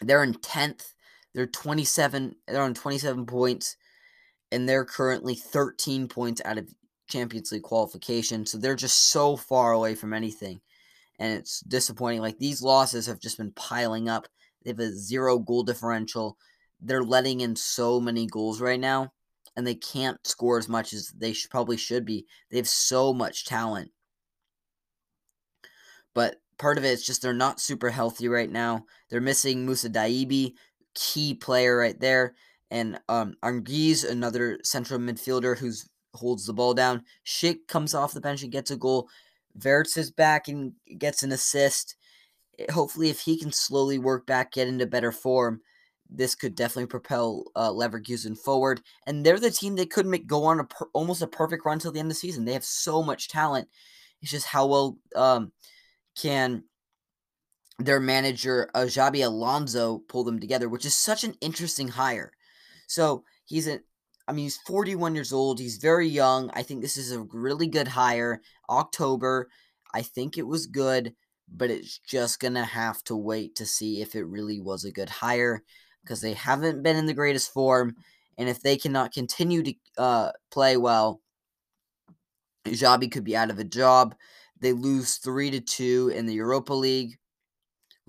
They're 0.00 0.22
in 0.22 0.34
10th. 0.34 0.92
They're 1.34 1.46
27 1.46 2.34
they're 2.48 2.62
on 2.62 2.74
27 2.74 3.24
points 3.26 3.76
and 4.50 4.68
they're 4.68 4.84
currently 4.84 5.34
13 5.34 6.08
points 6.08 6.42
out 6.44 6.58
of 6.58 6.72
Champions 7.08 7.52
League 7.52 7.62
qualification. 7.62 8.46
So 8.46 8.58
they're 8.58 8.74
just 8.74 9.10
so 9.10 9.36
far 9.36 9.72
away 9.72 9.94
from 9.94 10.12
anything. 10.12 10.60
And 11.18 11.32
it's 11.38 11.60
disappointing. 11.60 12.20
Like 12.20 12.38
these 12.38 12.62
losses 12.62 13.06
have 13.06 13.20
just 13.20 13.38
been 13.38 13.52
piling 13.52 14.08
up. 14.08 14.26
They 14.64 14.70
have 14.70 14.80
a 14.80 14.92
zero 14.92 15.38
goal 15.38 15.62
differential. 15.62 16.36
They're 16.80 17.02
letting 17.02 17.40
in 17.40 17.56
so 17.56 18.00
many 18.00 18.26
goals 18.26 18.60
right 18.60 18.80
now, 18.80 19.12
and 19.60 19.66
they 19.66 19.76
can't 19.76 20.18
score 20.26 20.58
as 20.58 20.68
much 20.68 20.92
as 20.92 21.08
they 21.16 21.32
should, 21.32 21.50
probably 21.50 21.76
should 21.76 22.04
be. 22.04 22.26
They 22.50 22.56
have 22.56 22.68
so 22.68 23.12
much 23.12 23.44
talent. 23.44 23.92
But 26.14 26.36
part 26.58 26.78
of 26.78 26.84
it 26.84 26.88
is 26.88 27.06
just 27.06 27.22
they're 27.22 27.32
not 27.32 27.60
super 27.60 27.90
healthy 27.90 28.26
right 28.26 28.50
now. 28.50 28.86
They're 29.10 29.20
missing 29.20 29.66
Moussa 29.66 29.90
Diaby, 29.90 30.54
key 30.94 31.34
player 31.34 31.76
right 31.76 31.98
there 32.00 32.34
and 32.70 33.00
um, 33.08 33.36
another 33.42 34.58
central 34.62 35.00
midfielder 35.00 35.58
who 35.58 35.72
holds 36.14 36.46
the 36.46 36.52
ball 36.52 36.74
down. 36.74 37.04
Schick 37.26 37.66
comes 37.66 37.94
off 37.94 38.14
the 38.14 38.20
bench 38.20 38.42
and 38.42 38.52
gets 38.52 38.70
a 38.70 38.76
goal. 38.76 39.08
Wirtz 39.64 39.96
is 39.96 40.10
back 40.10 40.48
and 40.48 40.72
gets 40.98 41.22
an 41.22 41.32
assist. 41.32 41.96
Eh, 42.58 42.70
hopefully, 42.72 43.10
if 43.10 43.20
he 43.20 43.36
can 43.36 43.52
slowly 43.52 43.98
work 43.98 44.26
back, 44.26 44.52
get 44.52 44.68
into 44.68 44.86
better 44.86 45.12
form, 45.12 45.60
this 46.12 46.34
could 46.34 46.54
definitely 46.54 46.86
propel 46.86 47.44
uh, 47.54 47.70
Leverkusen 47.70 48.36
forward. 48.36 48.80
And 49.06 49.24
they're 49.24 49.38
the 49.38 49.50
team 49.50 49.76
that 49.76 49.90
could 49.90 50.06
make 50.06 50.26
go 50.26 50.44
on 50.44 50.60
a 50.60 50.64
per, 50.64 50.86
almost 50.92 51.22
a 51.22 51.26
perfect 51.26 51.64
run 51.64 51.78
till 51.78 51.92
the 51.92 52.00
end 52.00 52.06
of 52.06 52.10
the 52.10 52.14
season. 52.14 52.44
They 52.44 52.52
have 52.52 52.64
so 52.64 53.02
much 53.02 53.28
talent. 53.28 53.68
It's 54.20 54.30
just 54.30 54.46
how 54.46 54.66
well 54.66 54.98
um, 55.14 55.52
can 56.20 56.64
their 57.78 58.00
manager 58.00 58.70
uh, 58.74 58.80
Xabi 58.80 59.24
Alonso 59.24 59.98
pull 60.08 60.24
them 60.24 60.40
together, 60.40 60.68
which 60.68 60.84
is 60.84 60.94
such 60.94 61.24
an 61.24 61.34
interesting 61.40 61.88
hire. 61.88 62.32
So 62.86 63.24
he's 63.46 63.68
a, 63.68 63.80
I 64.28 64.32
mean, 64.32 64.44
he's 64.44 64.58
41 64.58 65.14
years 65.14 65.32
old. 65.32 65.58
He's 65.58 65.76
very 65.76 66.08
young. 66.08 66.50
I 66.54 66.62
think 66.62 66.82
this 66.82 66.96
is 66.96 67.12
a 67.12 67.26
really 67.32 67.68
good 67.68 67.88
hire. 67.88 68.42
October, 68.68 69.48
I 69.94 70.02
think 70.02 70.36
it 70.36 70.46
was 70.46 70.66
good, 70.66 71.14
but 71.48 71.70
it's 71.70 71.98
just 71.98 72.40
going 72.40 72.54
to 72.54 72.64
have 72.64 73.02
to 73.04 73.16
wait 73.16 73.54
to 73.56 73.66
see 73.66 74.02
if 74.02 74.14
it 74.14 74.24
really 74.24 74.60
was 74.60 74.84
a 74.84 74.92
good 74.92 75.08
hire 75.08 75.62
because 76.02 76.20
they 76.20 76.34
haven't 76.34 76.82
been 76.82 76.96
in 76.96 77.06
the 77.06 77.14
greatest 77.14 77.52
form. 77.52 77.96
And 78.38 78.48
if 78.48 78.62
they 78.62 78.76
cannot 78.76 79.12
continue 79.12 79.62
to 79.62 79.74
uh, 79.98 80.32
play 80.50 80.76
well, 80.76 81.20
Xabi 82.64 83.10
could 83.10 83.24
be 83.24 83.36
out 83.36 83.50
of 83.50 83.58
a 83.58 83.64
job. 83.64 84.14
They 84.60 84.72
lose 84.72 85.16
3 85.16 85.50
to 85.52 85.60
2 85.60 86.12
in 86.14 86.26
the 86.26 86.34
Europa 86.34 86.74
League 86.74 87.18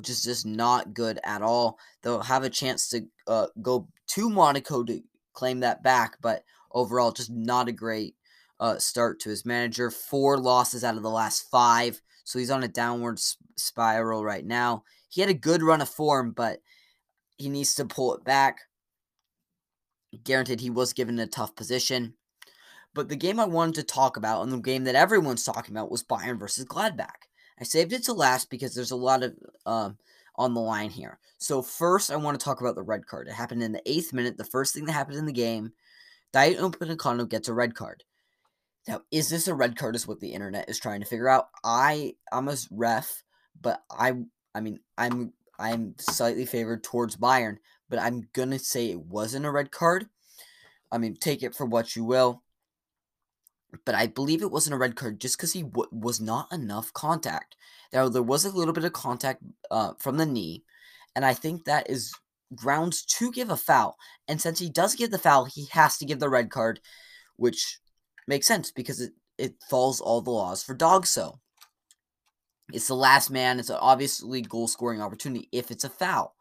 which 0.02 0.10
is 0.10 0.24
just 0.24 0.48
not 0.48 0.96
good 0.96 1.20
at 1.24 1.44
all. 1.44 1.78
They'll 2.02 2.24
have 2.24 2.44
a 2.44 2.50
chance 2.50 2.90
to 2.90 3.06
uh, 3.28 3.46
go 3.62 3.88
to 4.08 4.32
Monaco 4.32 4.84
to 4.84 5.00
claim 5.34 5.60
that 5.60 5.84
back, 5.84 6.18
but 6.22 6.44
overall, 6.72 7.12
just 7.12 7.30
not 7.30 7.68
a 7.68 7.72
great 7.72 8.16
uh, 8.60 8.80
start 8.80 9.20
to 9.20 9.30
his 9.30 9.46
manager. 9.46 9.92
Four 9.92 10.40
losses 10.40 10.84
out 10.84 10.98
of 10.98 11.04
the 11.04 11.10
last 11.12 11.50
five, 11.52 12.02
so 12.24 12.40
he's 12.40 12.50
on 12.50 12.64
a 12.64 12.68
downward 12.68 13.20
spiral 13.58 14.24
right 14.24 14.44
now. 14.44 14.84
He 15.10 15.22
had 15.22 15.30
a 15.30 15.36
good 15.36 15.62
run 15.62 15.82
of 15.82 15.90
form, 15.90 16.32
but 16.32 16.62
he 17.42 17.50
needs 17.50 17.76
to 17.76 17.86
pull 17.86 18.16
it 18.16 18.24
back. 18.24 18.60
Guaranteed, 20.24 20.60
he 20.60 20.70
was 20.70 20.94
given 20.94 21.20
a 21.20 21.28
tough 21.28 21.56
position. 21.56 22.14
But 22.94 23.08
the 23.08 23.16
game 23.16 23.40
I 23.40 23.46
wanted 23.46 23.76
to 23.76 23.84
talk 23.84 24.18
about, 24.18 24.44
and 24.44 24.52
the 24.52 24.58
game 24.58 24.84
that 24.84 24.96
everyone's 24.96 25.44
talking 25.44 25.74
about, 25.74 25.92
was 25.92 26.04
Bayern 26.04 26.38
versus 26.38 26.66
Gladbach. 26.66 27.28
I 27.60 27.64
saved 27.64 27.94
it 27.94 28.04
to 28.06 28.14
last 28.14 28.50
because 28.50 28.76
there's 28.76 28.92
a 28.92 28.96
lot 28.96 29.24
of 29.24 29.34
um, 29.66 29.98
on 30.36 30.54
the 30.54 30.60
line 30.60 30.90
here. 30.90 31.20
So 31.38 31.62
first, 31.62 32.12
I 32.12 32.16
want 32.16 32.40
to 32.40 32.44
talk 32.44 32.60
about 32.60 32.76
the 32.76 32.82
red 32.82 33.06
card. 33.06 33.28
It 33.28 33.34
happened 33.34 33.64
in 33.64 33.72
the 33.72 33.90
eighth 33.90 34.14
minute. 34.14 34.38
The 34.38 34.44
first 34.44 34.74
thing 34.74 34.86
that 34.86 34.94
happened 34.94 35.18
in 35.18 35.26
the 35.26 35.32
game, 35.32 35.72
Dayot 36.34 36.60
Upamecano 36.60 37.30
gets 37.30 37.48
a 37.48 37.54
red 37.54 37.76
card. 37.76 38.04
Now, 38.88 39.02
is 39.12 39.30
this 39.30 39.48
a 39.48 39.54
red 39.54 39.78
card? 39.78 39.96
Is 39.96 40.08
what 40.08 40.20
the 40.20 40.34
internet 40.34 40.70
is 40.70 40.80
trying 40.80 41.02
to 41.02 41.06
figure 41.06 41.30
out. 41.30 41.50
I 41.64 42.16
I'm 42.32 42.48
a 42.48 42.58
ref, 42.72 43.24
but 43.62 43.82
I 43.92 44.14
I 44.56 44.60
mean 44.60 44.80
I'm 44.98 45.34
I'm 45.62 45.96
slightly 46.00 46.46
favored 46.46 46.84
towards 46.84 47.18
Bayern, 47.18 47.58
but 47.90 48.00
I'm 48.00 48.28
gonna 48.34 48.60
say 48.60 48.90
it 48.90 49.02
wasn't 49.02 49.46
a 49.46 49.52
red 49.52 49.72
card. 49.72 50.08
I 50.92 50.98
mean, 50.98 51.16
take 51.16 51.44
it 51.44 51.56
for 51.56 51.66
what 51.66 51.96
you 51.96 52.04
will 52.04 52.44
but 53.86 53.96
I 53.96 54.08
believe 54.08 54.42
it 54.42 54.52
wasn't 54.52 54.74
a 54.74 54.78
red 54.78 54.96
card 54.96 55.20
just 55.20 55.38
because 55.38 55.54
he 55.54 55.64
w- 55.64 55.90
was 55.92 56.20
not 56.20 56.52
enough 56.52 56.94
contact. 56.94 57.56
Now 57.94 58.10
there 58.10 58.24
was 58.24 58.46
a 58.46 58.52
little 58.52 58.74
bit 58.74 58.84
of 58.84 58.94
contact 58.94 59.42
uh, 59.70 59.94
from 60.00 60.18
the 60.18 60.26
knee, 60.26 60.64
and 61.16 61.26
I 61.26 61.34
think 61.34 61.66
that 61.66 61.90
is 61.90 62.14
grounds 62.56 63.04
to 63.06 63.32
give 63.32 63.50
a 63.50 63.58
foul. 63.58 63.98
And 64.28 64.42
since 64.42 64.60
he 64.60 64.70
does 64.70 64.96
give 64.96 65.12
the 65.12 65.18
foul, 65.18 65.46
he 65.46 65.68
has 65.72 65.98
to 65.98 66.06
give 66.06 66.20
the 66.20 66.30
red 66.30 66.50
card, 66.50 66.80
which 67.38 67.80
makes 68.28 68.48
sense 68.48 68.72
because 68.72 69.02
it 69.02 69.14
it 69.38 69.56
follows 69.70 70.02
all 70.02 70.22
the 70.22 70.32
laws 70.32 70.62
for 70.64 70.76
DOGSO. 70.76 71.40
It's 72.74 72.88
the 72.88 72.96
last 72.96 73.30
man. 73.30 73.60
It's 73.60 73.70
obviously 73.70 74.42
goal 74.42 74.68
scoring 74.68 75.02
opportunity 75.02 75.50
if 75.52 75.72
it's 75.72 75.84
a 75.84 75.90
foul. 75.90 76.36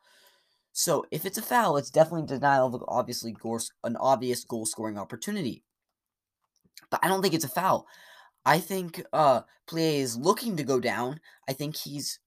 So 0.73 1.05
if 1.11 1.27
it's 1.27 1.39
a 1.39 1.43
foul, 1.43 1.77
it's 1.77 1.91
definitely 1.91 2.27
denial 2.27 2.75
of 2.75 2.85
obviously 2.89 3.33
goal, 3.33 3.61
an 3.85 3.97
obvious 3.97 4.45
goal 4.45 4.67
scoring 4.67 4.99
opportunity 4.99 5.65
but 6.91 7.01
I 7.03 7.09
don't 7.09 7.23
think 7.23 7.35
it's 7.35 7.45
a 7.45 7.49
foul. 7.49 7.87
I 8.45 8.59
think 8.59 9.03
uh 9.13 9.43
Pléa 9.69 10.01
is 10.01 10.17
looking 10.17 10.57
to 10.57 10.65
go 10.65 10.81
down. 10.81 11.21
I 11.49 11.53
think 11.53 11.77
he's 11.77 12.19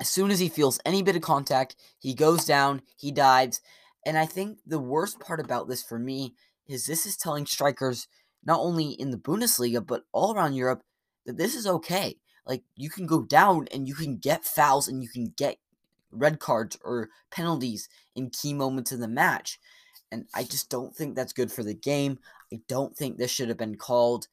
as 0.00 0.08
soon 0.08 0.30
as 0.30 0.40
he 0.40 0.48
feels 0.48 0.80
any 0.84 1.02
bit 1.02 1.16
of 1.16 1.22
contact, 1.22 1.76
he 1.98 2.14
goes 2.14 2.44
down, 2.44 2.82
he 2.96 3.12
dives. 3.12 3.60
And 4.04 4.18
I 4.18 4.26
think 4.26 4.58
the 4.66 4.80
worst 4.80 5.20
part 5.20 5.40
about 5.40 5.68
this 5.68 5.82
for 5.82 5.98
me 5.98 6.34
is 6.66 6.86
this 6.86 7.06
is 7.06 7.16
telling 7.16 7.46
strikers 7.46 8.08
not 8.44 8.60
only 8.60 8.90
in 8.90 9.10
the 9.10 9.16
Bundesliga 9.16 9.86
but 9.86 10.04
all 10.12 10.34
around 10.34 10.54
Europe 10.54 10.82
that 11.26 11.38
this 11.38 11.54
is 11.54 11.66
okay. 11.66 12.16
Like 12.46 12.62
you 12.76 12.90
can 12.90 13.06
go 13.06 13.22
down 13.22 13.68
and 13.72 13.88
you 13.88 13.94
can 13.94 14.16
get 14.16 14.44
fouls 14.44 14.88
and 14.88 15.02
you 15.02 15.08
can 15.08 15.32
get 15.36 15.58
red 16.10 16.38
cards 16.38 16.78
or 16.84 17.08
penalties 17.30 17.88
in 18.14 18.30
key 18.30 18.54
moments 18.54 18.92
of 18.92 19.00
the 19.00 19.08
match. 19.08 19.58
And 20.12 20.26
I 20.34 20.44
just 20.44 20.70
don't 20.70 20.94
think 20.94 21.14
that's 21.14 21.32
good 21.32 21.50
for 21.50 21.62
the 21.62 21.74
game. 21.74 22.18
I 22.52 22.60
don't 22.68 22.96
think 22.96 23.16
this 23.16 23.30
should 23.30 23.48
have 23.48 23.58
been 23.58 23.76
called. 23.76 24.28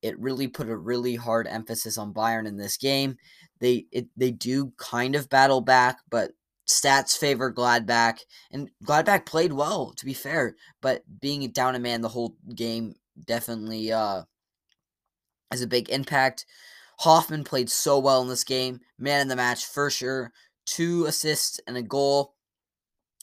It 0.00 0.18
really 0.18 0.48
put 0.48 0.68
a 0.68 0.76
really 0.76 1.16
hard 1.16 1.46
emphasis 1.46 1.98
on 1.98 2.14
Bayern 2.14 2.46
in 2.46 2.56
this 2.56 2.76
game. 2.76 3.18
They 3.58 3.86
it, 3.90 4.06
they 4.16 4.30
do 4.30 4.72
kind 4.76 5.16
of 5.16 5.28
battle 5.28 5.60
back, 5.60 5.98
but 6.08 6.30
stats 6.68 7.18
favor 7.18 7.52
Gladbach, 7.52 8.20
and 8.52 8.70
Gladbach 8.84 9.26
played 9.26 9.52
well, 9.52 9.92
to 9.96 10.04
be 10.04 10.14
fair. 10.14 10.54
But 10.80 11.02
being 11.20 11.50
down 11.50 11.74
a 11.74 11.80
man 11.80 12.00
the 12.00 12.08
whole 12.08 12.36
game 12.54 12.94
definitely 13.24 13.90
uh, 13.90 14.22
has 15.50 15.62
a 15.62 15.66
big 15.66 15.88
impact. 15.90 16.46
Hofmann 16.98 17.44
played 17.44 17.70
so 17.70 17.98
well 17.98 18.22
in 18.22 18.28
this 18.28 18.44
game, 18.44 18.80
man 18.98 19.20
in 19.20 19.28
the 19.28 19.36
match 19.36 19.64
for 19.64 19.88
sure. 19.88 20.32
Two 20.66 21.06
assists 21.06 21.60
and 21.66 21.76
a 21.76 21.82
goal. 21.82 22.34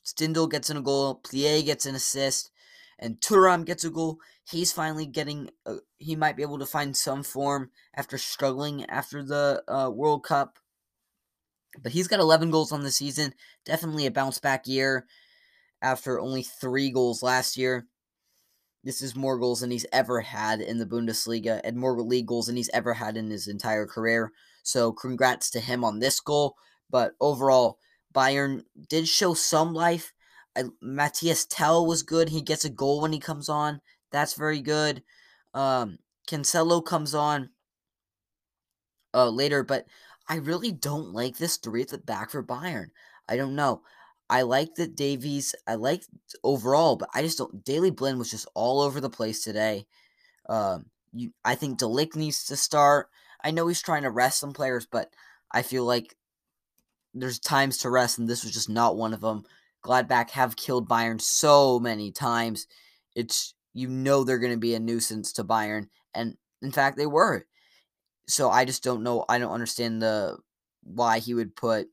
Stindl 0.06 0.50
gets 0.50 0.70
in 0.70 0.78
a 0.78 0.82
goal. 0.82 1.22
Pléa 1.24 1.64
gets 1.64 1.86
an 1.86 1.96
assist 1.96 2.52
and 3.00 3.20
Thuram 3.20 3.66
gets 3.66 3.84
a 3.84 3.90
goal. 3.90 4.20
He's 4.50 4.72
finally 4.72 5.06
getting, 5.06 5.50
uh, 5.66 5.78
he 5.98 6.16
might 6.16 6.38
be 6.38 6.44
able 6.44 6.60
to 6.60 6.66
find 6.66 6.96
some 6.96 7.24
form 7.24 7.72
after 7.96 8.18
struggling 8.18 8.86
after 8.86 9.24
the 9.24 9.64
uh, 9.68 9.90
World 9.90 10.24
Cup. 10.24 10.58
But 11.82 11.92
he's 11.92 12.08
got 12.08 12.20
11 12.20 12.52
goals 12.52 12.72
on 12.72 12.84
the 12.84 12.92
season. 12.92 13.34
Definitely 13.66 14.06
a 14.06 14.12
bounce 14.12 14.40
back 14.40 14.68
year 14.68 15.06
after 15.82 16.20
only 16.20 16.44
three 16.44 16.92
goals 16.92 17.22
last 17.22 17.58
year. 17.58 17.88
This 18.86 19.02
is 19.02 19.16
more 19.16 19.40
goals 19.40 19.62
than 19.62 19.72
he's 19.72 19.88
ever 19.92 20.22
had 20.22 20.62
in 20.62 20.78
the 20.78 20.86
Bundesliga 20.86 21.60
and 21.64 21.76
more 21.76 22.00
league 22.00 22.28
goals 22.28 22.46
than 22.46 22.56
he's 22.56 22.70
ever 22.70 22.94
had 22.94 23.18
in 23.18 23.32
his 23.32 23.48
entire 23.48 23.88
career. 23.88 24.32
So 24.62 24.92
congrats 24.92 25.50
to 25.52 25.60
him 25.60 25.84
on 25.84 26.00
this 26.00 26.20
goal. 26.20 26.56
But 26.92 27.14
overall, 27.20 27.80
Bayern 28.14 28.62
did 28.88 29.08
show 29.08 29.34
some 29.34 29.74
life. 29.74 30.14
I, 30.56 30.66
Mathys 30.84 31.48
Tel 31.50 31.86
was 31.86 32.04
good. 32.04 32.30
He 32.30 32.42
gets 32.42 32.64
a 32.64 32.70
goal 32.70 33.02
when 33.02 33.12
he 33.12 33.20
comes 33.20 33.50
on. 33.50 33.82
That's 34.12 34.36
very 34.36 34.62
good. 34.62 35.02
Um, 35.56 35.98
Cancelo 36.30 36.86
comes 36.86 37.16
on 37.16 37.50
uh, 39.16 39.30
later, 39.30 39.64
but 39.64 39.86
I 40.30 40.36
really 40.36 40.72
don't 40.72 41.12
like 41.12 41.38
this 41.38 41.58
three 41.58 41.82
at 41.82 41.90
the 41.90 41.98
back 41.98 42.30
for 42.30 42.44
Bayern. 42.44 42.92
I 43.28 43.36
don't 43.36 43.56
know. 43.56 43.82
I 44.30 44.42
like 44.42 44.76
that 44.76 44.96
Davies. 44.96 45.56
I 45.68 45.76
like 45.76 46.04
overall, 46.44 46.96
but 46.96 47.10
I 47.14 47.22
just 47.22 47.38
don't. 47.38 47.64
Daley 47.64 47.92
Blind 47.92 48.18
was 48.18 48.32
just 48.32 48.48
all 48.56 48.82
over 48.82 49.00
the 49.00 49.10
place 49.10 49.44
today. 49.44 49.86
Um, 50.50 50.88
you, 51.14 51.32
I 51.44 51.56
think 51.56 51.78
De 51.78 51.86
Ligt 51.86 52.16
needs 52.16 52.46
to 52.46 52.56
start. 52.56 53.10
I 53.44 53.52
know 53.52 53.68
he's 53.68 53.82
trying 53.82 54.04
to 54.04 54.10
rest 54.10 54.40
some 54.40 54.54
players, 54.54 54.88
but 54.90 55.12
I 55.52 55.62
feel 55.62 55.86
like 55.86 56.16
there's 57.14 57.40
times 57.40 57.78
to 57.80 57.90
rest, 57.90 58.18
and 58.18 58.28
this 58.28 58.44
was 58.44 58.54
just 58.54 58.70
not 58.70 58.98
one 58.98 59.14
of 59.14 59.22
them. 59.22 59.44
Gladbach 59.84 60.32
have 60.32 60.56
killed 60.56 60.90
Bayern 60.90 61.22
so 61.22 61.80
many 61.80 62.12
times. 62.12 62.68
It's 63.16 63.54
you 63.74 63.88
know 63.88 64.24
they're 64.24 64.40
going 64.40 64.54
to 64.54 64.58
be 64.58 64.74
a 64.74 64.80
nuisance 64.80 65.32
to 65.34 65.44
Bayern, 65.44 65.88
and 66.16 66.36
in 66.62 66.72
fact 66.72 66.98
they 66.98 67.06
were. 67.06 67.46
So 68.28 68.50
I 68.50 68.66
just 68.66 68.84
don't 68.84 69.04
know. 69.04 69.24
I 69.30 69.38
don't 69.38 69.54
understand 69.54 70.02
the 70.02 70.38
why 70.84 71.20
he 71.20 71.34
would 71.34 71.56
put 71.56 71.88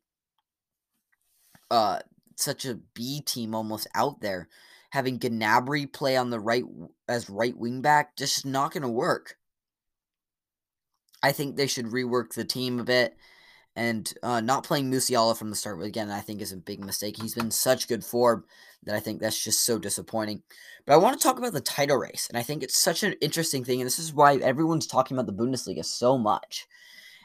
uh 1.71 1.99
such 2.43 2.65
a 2.65 2.79
B 2.95 3.21
team 3.21 3.55
almost 3.55 3.87
out 3.95 4.21
there. 4.21 4.49
Having 4.91 5.21
Gnabry 5.21 5.91
play 5.91 6.17
on 6.17 6.31
the 6.31 6.41
right 6.41 6.65
as 7.09 7.31
right 7.31 7.57
wing 7.57 7.81
back 7.81 8.17
just 8.17 8.45
not 8.45 8.73
going 8.73 8.83
to 8.83 8.89
work. 8.89 9.37
I 11.23 11.33
think 11.33 11.57
they 11.57 11.67
should 11.67 11.87
rework 11.87 12.35
the 12.35 12.45
team 12.45 12.79
a 12.79 12.85
bit 12.85 13.17
and 13.75 14.13
uh, 14.23 14.41
not 14.41 14.65
playing 14.65 14.91
Musiala 14.91 15.37
from 15.37 15.51
the 15.51 15.57
start 15.57 15.83
again. 15.83 16.11
I 16.11 16.21
think 16.21 16.41
is 16.41 16.53
a 16.53 16.57
big 16.57 16.85
mistake. 16.85 17.17
He's 17.21 17.35
been 17.35 17.51
such 17.51 17.89
good 17.89 18.05
form 18.05 18.45
that 18.85 18.95
I 18.95 19.01
think 19.01 19.21
that's 19.21 19.43
just 19.43 19.65
so 19.65 19.79
disappointing. 19.79 20.43
But 20.85 20.95
I 20.95 20.99
want 20.99 21.19
to 21.19 21.23
talk 21.23 21.39
about 21.39 21.53
the 21.53 21.61
title 21.61 21.97
race, 21.97 22.27
and 22.29 22.37
I 22.37 22.43
think 22.43 22.63
it's 22.63 22.77
such 22.77 23.03
an 23.03 23.15
interesting 23.21 23.65
thing, 23.65 23.81
and 23.81 23.87
this 23.87 23.99
is 23.99 24.13
why 24.13 24.37
everyone's 24.37 24.87
talking 24.87 25.17
about 25.17 25.27
the 25.27 25.43
Bundesliga 25.43 25.85
so 25.85 26.19
much. 26.19 26.67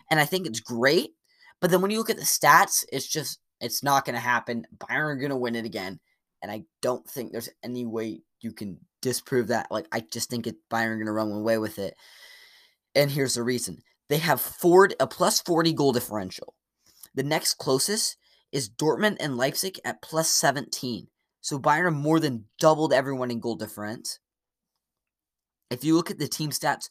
And 0.10 0.20
I 0.20 0.26
think 0.26 0.48
it's 0.48 0.60
great, 0.60 1.16
but 1.60 1.72
then 1.72 1.82
when 1.82 1.92
you 1.92 1.98
look 1.98 2.10
at 2.10 2.18
the 2.18 2.24
stats, 2.24 2.86
it's 2.94 3.08
just 3.08 3.40
it's 3.60 3.84
not 3.84 4.06
going 4.06 4.16
to 4.16 4.20
happen. 4.22 4.66
Bayern 4.78 5.12
are 5.12 5.16
going 5.16 5.30
to 5.30 5.36
win 5.36 5.56
it 5.56 5.66
again. 5.66 6.00
And 6.42 6.52
I 6.52 6.64
don't 6.82 7.08
think 7.08 7.32
there's 7.32 7.50
any 7.64 7.86
way 7.86 8.22
you 8.42 8.52
can 8.52 8.78
disprove 9.02 9.48
that. 9.48 9.72
Like, 9.72 9.88
I 9.92 10.02
just 10.02 10.30
think 10.30 10.46
it, 10.48 10.56
are 10.72 10.96
going 10.96 11.06
to 11.06 11.12
run 11.12 11.32
away 11.32 11.58
with 11.58 11.80
it. 11.80 11.96
And 12.96 13.10
here's 13.10 13.36
the 13.36 13.44
reason 13.44 13.80
they 14.10 14.18
have 14.20 14.40
four, 14.40 14.90
a 15.00 15.08
plus 15.08 15.42
40 15.42 15.74
goal 15.74 15.92
differential. 15.92 16.54
The 17.16 17.24
next 17.24 17.56
closest 17.56 18.18
is 18.52 18.70
Dortmund 18.70 19.18
and 19.20 19.38
Leipzig 19.38 19.80
at 19.84 20.02
plus 20.02 20.30
17. 20.30 21.08
So 21.42 21.60
Bayern 21.60 21.96
more 21.96 22.20
than 22.20 22.46
doubled 22.60 22.94
everyone 22.94 23.32
in 23.32 23.40
goal 23.40 23.56
difference. 23.56 24.20
If 25.70 25.84
you 25.84 25.96
look 25.96 26.12
at 26.12 26.20
the 26.20 26.28
team 26.28 26.52
stats, 26.52 26.90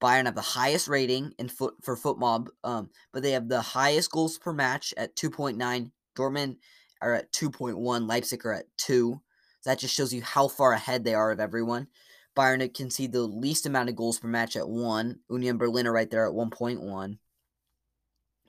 Bayern 0.00 0.24
have 0.24 0.34
the 0.34 0.40
highest 0.40 0.88
rating 0.88 1.34
in 1.38 1.48
foot 1.48 1.74
for 1.82 1.96
FotMob, 1.96 2.48
um, 2.64 2.90
but 3.12 3.22
they 3.22 3.32
have 3.32 3.48
the 3.48 3.60
highest 3.60 4.10
goals 4.10 4.38
per 4.38 4.52
match 4.52 4.94
at 4.96 5.14
2.9. 5.14 5.90
Dortmund 6.16 6.56
are 7.02 7.14
at 7.14 7.32
2.1. 7.32 8.08
Leipzig 8.08 8.44
are 8.46 8.54
at 8.54 8.66
2. 8.78 9.20
So 9.60 9.70
that 9.70 9.78
just 9.78 9.94
shows 9.94 10.12
you 10.12 10.22
how 10.22 10.48
far 10.48 10.72
ahead 10.72 11.04
they 11.04 11.14
are 11.14 11.30
of 11.30 11.40
everyone. 11.40 11.88
Bayern 12.36 12.72
can 12.74 12.90
see 12.90 13.06
the 13.06 13.22
least 13.22 13.66
amount 13.66 13.90
of 13.90 13.96
goals 13.96 14.18
per 14.18 14.28
match 14.28 14.56
at 14.56 14.68
1. 14.68 15.18
Union 15.30 15.58
Berlin 15.58 15.86
are 15.86 15.92
right 15.92 16.10
there 16.10 16.26
at 16.26 16.32
1.1. 16.32 17.18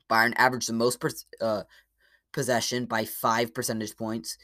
Bayern 0.09 0.33
averaged 0.37 0.69
the 0.69 0.73
most 0.73 0.99
per, 0.99 1.09
uh, 1.41 1.63
possession 2.31 2.85
by 2.85 3.03
5 3.03 3.53
percentage 3.53 3.97
points. 3.97 4.37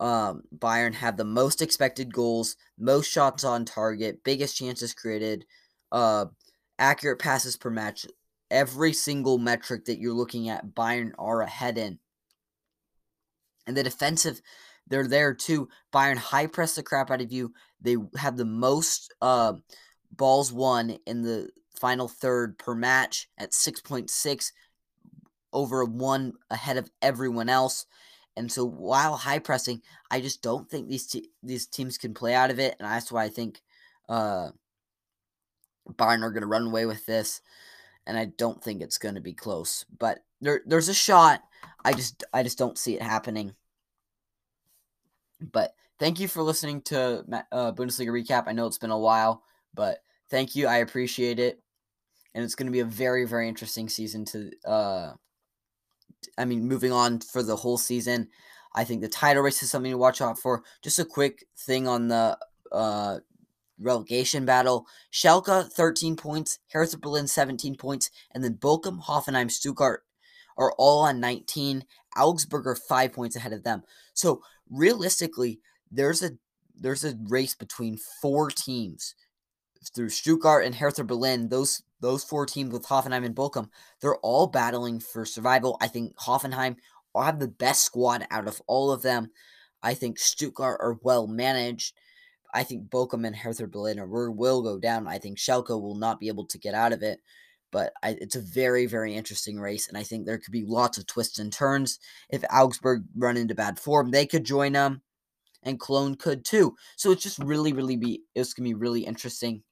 Um, 0.00 0.42
Bayern 0.54 0.94
have 0.94 1.16
the 1.16 1.24
most 1.24 1.62
expected 1.62 2.12
goals, 2.12 2.56
most 2.78 3.10
shots 3.10 3.44
on 3.44 3.64
target, 3.64 4.24
biggest 4.24 4.56
chances 4.56 4.92
created, 4.92 5.46
uh, 5.94 6.26
accurate 6.78 7.20
passes 7.20 7.56
per 7.56 7.70
match. 7.70 8.04
Every 8.50 8.92
single 8.92 9.38
metric 9.38 9.86
that 9.86 9.98
you're 9.98 10.12
looking 10.12 10.48
at, 10.48 10.74
Bayern 10.74 11.12
are 11.18 11.40
ahead 11.40 11.78
in. 11.78 11.98
And 13.66 13.76
the 13.76 13.82
defensive, 13.82 14.42
they're 14.88 15.06
there 15.06 15.32
too. 15.32 15.68
Bayern 15.92 16.16
high 16.16 16.48
press 16.48 16.74
the 16.74 16.82
crap 16.82 17.10
out 17.10 17.22
of 17.22 17.32
you. 17.32 17.54
They 17.80 17.96
have 18.18 18.36
the 18.36 18.44
most 18.44 19.14
uh, 19.22 19.54
balls 20.10 20.52
won 20.52 20.98
in 21.06 21.22
the 21.22 21.48
final 21.80 22.08
third 22.08 22.58
per 22.58 22.74
match 22.74 23.28
at 23.38 23.52
6.6, 23.52 24.52
over 25.52 25.84
one 25.84 26.32
ahead 26.50 26.76
of 26.76 26.90
everyone 27.00 27.48
else. 27.48 27.86
And 28.36 28.50
so 28.50 28.64
while 28.64 29.16
high 29.16 29.38
pressing, 29.38 29.80
I 30.10 30.20
just 30.20 30.42
don't 30.42 30.68
think 30.68 30.88
these 30.88 31.06
te- 31.06 31.30
these 31.42 31.66
teams 31.66 31.98
can 31.98 32.14
play 32.14 32.34
out 32.34 32.50
of 32.50 32.58
it, 32.58 32.74
and 32.80 32.90
that's 32.90 33.12
why 33.12 33.22
I 33.22 33.28
think 33.28 33.62
uh, 34.08 34.48
Bayern 35.88 36.22
are 36.22 36.30
going 36.30 36.42
to 36.42 36.46
run 36.46 36.66
away 36.66 36.86
with 36.86 37.04
this, 37.06 37.40
and 38.06 38.16
I 38.18 38.26
don't 38.26 38.62
think 38.62 38.80
it's 38.80 38.98
going 38.98 39.14
to 39.14 39.20
be 39.20 39.32
close. 39.32 39.84
But 39.98 40.20
there, 40.40 40.62
there's 40.66 40.88
a 40.88 40.94
shot. 40.94 41.42
I 41.84 41.92
just, 41.92 42.24
I 42.32 42.42
just 42.42 42.58
don't 42.58 42.78
see 42.78 42.94
it 42.94 43.02
happening. 43.02 43.54
But 45.40 45.74
thank 45.98 46.20
you 46.20 46.28
for 46.28 46.42
listening 46.42 46.82
to 46.82 47.24
uh, 47.52 47.72
Bundesliga 47.72 48.08
recap. 48.08 48.44
I 48.46 48.52
know 48.52 48.66
it's 48.66 48.78
been 48.78 48.90
a 48.90 48.98
while, 48.98 49.42
but 49.74 49.98
thank 50.30 50.56
you. 50.56 50.66
I 50.66 50.76
appreciate 50.76 51.38
it, 51.38 51.60
and 52.34 52.44
it's 52.44 52.54
going 52.54 52.66
to 52.66 52.72
be 52.72 52.80
a 52.80 52.84
very, 52.84 53.26
very 53.26 53.48
interesting 53.48 53.88
season. 53.88 54.24
To, 54.26 54.50
uh, 54.66 55.12
I 56.38 56.44
mean, 56.44 56.66
moving 56.66 56.92
on 56.92 57.20
for 57.20 57.42
the 57.42 57.56
whole 57.56 57.78
season. 57.78 58.28
I 58.74 58.84
think 58.84 59.02
the 59.02 59.08
title 59.08 59.42
race 59.42 59.62
is 59.62 59.70
something 59.70 59.92
to 59.92 59.98
watch 59.98 60.20
out 60.20 60.38
for. 60.38 60.64
Just 60.82 60.98
a 60.98 61.04
quick 61.04 61.46
thing 61.56 61.86
on 61.86 62.08
the 62.08 62.36
uh, 62.72 63.18
relegation 63.78 64.44
battle. 64.44 64.86
Schalke 65.12 65.70
13 65.70 66.16
points, 66.16 66.58
Hertha 66.72 66.98
Berlin 66.98 67.26
17 67.26 67.76
points, 67.76 68.10
and 68.32 68.42
then 68.42 68.54
Bochum, 68.54 69.02
Hoffenheim, 69.04 69.50
Stuttgart 69.50 70.02
are 70.56 70.72
all 70.78 71.02
on 71.04 71.20
19. 71.20 71.84
Augsburg 72.16 72.66
are 72.66 72.76
5 72.76 73.12
points 73.12 73.36
ahead 73.36 73.52
of 73.52 73.64
them. 73.64 73.82
So 74.14 74.42
realistically, 74.70 75.60
there's 75.90 76.22
a 76.22 76.32
there's 76.76 77.04
a 77.04 77.16
race 77.28 77.54
between 77.54 77.98
four 78.20 78.50
teams 78.50 79.14
through 79.94 80.08
Stuttgart 80.08 80.64
and 80.64 80.74
Hertha 80.74 81.04
Berlin. 81.04 81.48
Those 81.48 81.82
those 82.00 82.24
four 82.24 82.46
teams 82.46 82.72
with 82.72 82.86
Hoffenheim 82.86 83.24
and 83.24 83.34
Bochum, 83.34 83.68
they're 84.00 84.16
all 84.16 84.46
battling 84.46 85.00
for 85.00 85.24
survival. 85.24 85.76
I 85.80 85.88
think 85.88 86.16
Hoffenheim 86.16 86.76
have 87.16 87.38
the 87.38 87.48
best 87.48 87.84
squad 87.84 88.26
out 88.30 88.48
of 88.48 88.60
all 88.66 88.90
of 88.90 89.02
them. 89.02 89.30
I 89.82 89.94
think 89.94 90.18
Stuttgart 90.18 90.80
are 90.80 90.98
well 91.02 91.26
managed. 91.26 91.94
I 92.54 92.62
think 92.62 92.88
Bochum 92.88 93.26
and 93.26 93.34
Hertha 93.34 93.66
Berlin 93.66 94.00
will 94.08 94.62
go 94.62 94.78
down. 94.78 95.08
I 95.08 95.18
think 95.18 95.38
Schalke 95.38 95.70
will 95.70 95.96
not 95.96 96.20
be 96.20 96.28
able 96.28 96.46
to 96.46 96.58
get 96.58 96.72
out 96.72 96.92
of 96.92 97.02
it. 97.02 97.20
But 97.72 97.92
I, 98.04 98.16
it's 98.20 98.36
a 98.36 98.40
very, 98.40 98.86
very 98.86 99.16
interesting 99.16 99.58
race, 99.58 99.88
and 99.88 99.98
I 99.98 100.04
think 100.04 100.24
there 100.24 100.38
could 100.38 100.52
be 100.52 100.64
lots 100.64 100.96
of 100.96 101.08
twists 101.08 101.40
and 101.40 101.52
turns. 101.52 101.98
If 102.30 102.44
Augsburg 102.44 103.02
run 103.16 103.36
into 103.36 103.56
bad 103.56 103.80
form, 103.80 104.12
they 104.12 104.26
could 104.26 104.44
join 104.44 104.74
them, 104.74 105.02
and 105.64 105.80
Cologne 105.80 106.14
could 106.14 106.44
too. 106.44 106.76
So 106.94 107.10
it's 107.10 107.24
just 107.24 107.40
really, 107.40 107.72
really 107.72 107.96
be 107.96 108.22
it's 108.36 108.54
gonna 108.54 108.68
be 108.68 108.74
really 108.74 109.04
interesting 109.04 109.64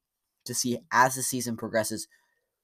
to 0.47 0.53
see 0.53 0.79
as 0.90 1.14
the 1.14 1.23
season 1.23 1.57
progresses 1.57 2.09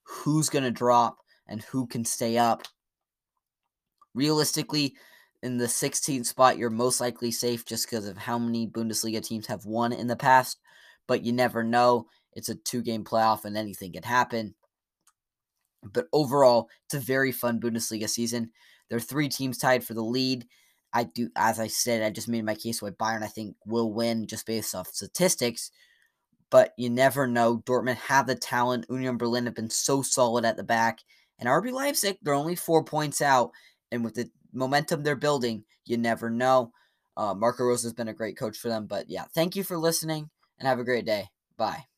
who's 0.02 0.48
gonna 0.48 0.72
drop 0.72 1.18
and 1.46 1.62
who 1.62 1.86
can 1.86 2.04
stay 2.04 2.36
up. 2.36 2.64
Realistically, 4.14 4.96
in 5.42 5.56
the 5.56 5.66
16th 5.66 6.26
spot, 6.26 6.58
you're 6.58 6.70
most 6.70 7.00
likely 7.00 7.30
safe 7.30 7.64
just 7.64 7.86
because 7.86 8.06
of 8.06 8.18
how 8.18 8.38
many 8.38 8.66
Bundesliga 8.66 9.24
teams 9.24 9.46
have 9.46 9.64
won 9.64 9.92
in 9.92 10.06
the 10.06 10.16
past. 10.16 10.58
But 11.06 11.24
you 11.24 11.32
never 11.32 11.62
know. 11.62 12.06
It's 12.32 12.48
a 12.48 12.54
two 12.54 12.82
game 12.82 13.04
playoff 13.04 13.44
and 13.44 13.56
anything 13.56 13.92
can 13.92 14.02
happen. 14.02 14.54
But 15.82 16.06
overall, 16.12 16.68
it's 16.86 16.94
a 16.94 17.00
very 17.00 17.32
fun 17.32 17.60
Bundesliga 17.60 18.08
season. 18.08 18.50
There 18.88 18.96
are 18.96 19.00
three 19.00 19.28
teams 19.28 19.58
tied 19.58 19.84
for 19.84 19.94
the 19.94 20.02
lead. 20.02 20.46
I 20.92 21.04
do, 21.04 21.28
as 21.36 21.60
I 21.60 21.66
said, 21.66 22.02
I 22.02 22.10
just 22.10 22.28
made 22.28 22.44
my 22.44 22.54
case 22.54 22.80
why 22.80 22.90
Bayern, 22.90 23.22
I 23.22 23.26
think, 23.26 23.56
will 23.66 23.92
win 23.92 24.26
just 24.26 24.46
based 24.46 24.74
off 24.74 24.88
statistics. 24.88 25.70
But 26.50 26.72
you 26.78 26.88
never 26.90 27.26
know. 27.26 27.58
Dortmund 27.58 27.96
have 27.96 28.26
the 28.26 28.34
talent. 28.34 28.86
Union 28.88 29.18
Berlin 29.18 29.44
have 29.44 29.54
been 29.54 29.70
so 29.70 30.02
solid 30.02 30.44
at 30.44 30.56
the 30.56 30.64
back. 30.64 31.00
And 31.38 31.48
RB 31.48 31.72
Leipzig, 31.72 32.16
they're 32.22 32.34
only 32.34 32.56
four 32.56 32.82
points 32.82 33.20
out. 33.20 33.52
And 33.92 34.02
with 34.02 34.14
the 34.14 34.30
momentum 34.52 35.02
they're 35.02 35.16
building, 35.16 35.64
you 35.84 35.96
never 35.96 36.30
know. 36.30 36.72
Uh, 37.16 37.34
Marco 37.34 37.64
Rose 37.64 37.82
has 37.82 37.92
been 37.92 38.08
a 38.08 38.14
great 38.14 38.36
coach 38.36 38.56
for 38.58 38.68
them. 38.68 38.86
But 38.86 39.08
yeah, 39.08 39.24
thank 39.34 39.56
you 39.56 39.64
for 39.64 39.76
listening 39.78 40.30
and 40.58 40.68
have 40.68 40.78
a 40.78 40.84
great 40.84 41.06
day. 41.06 41.28
Bye. 41.56 41.97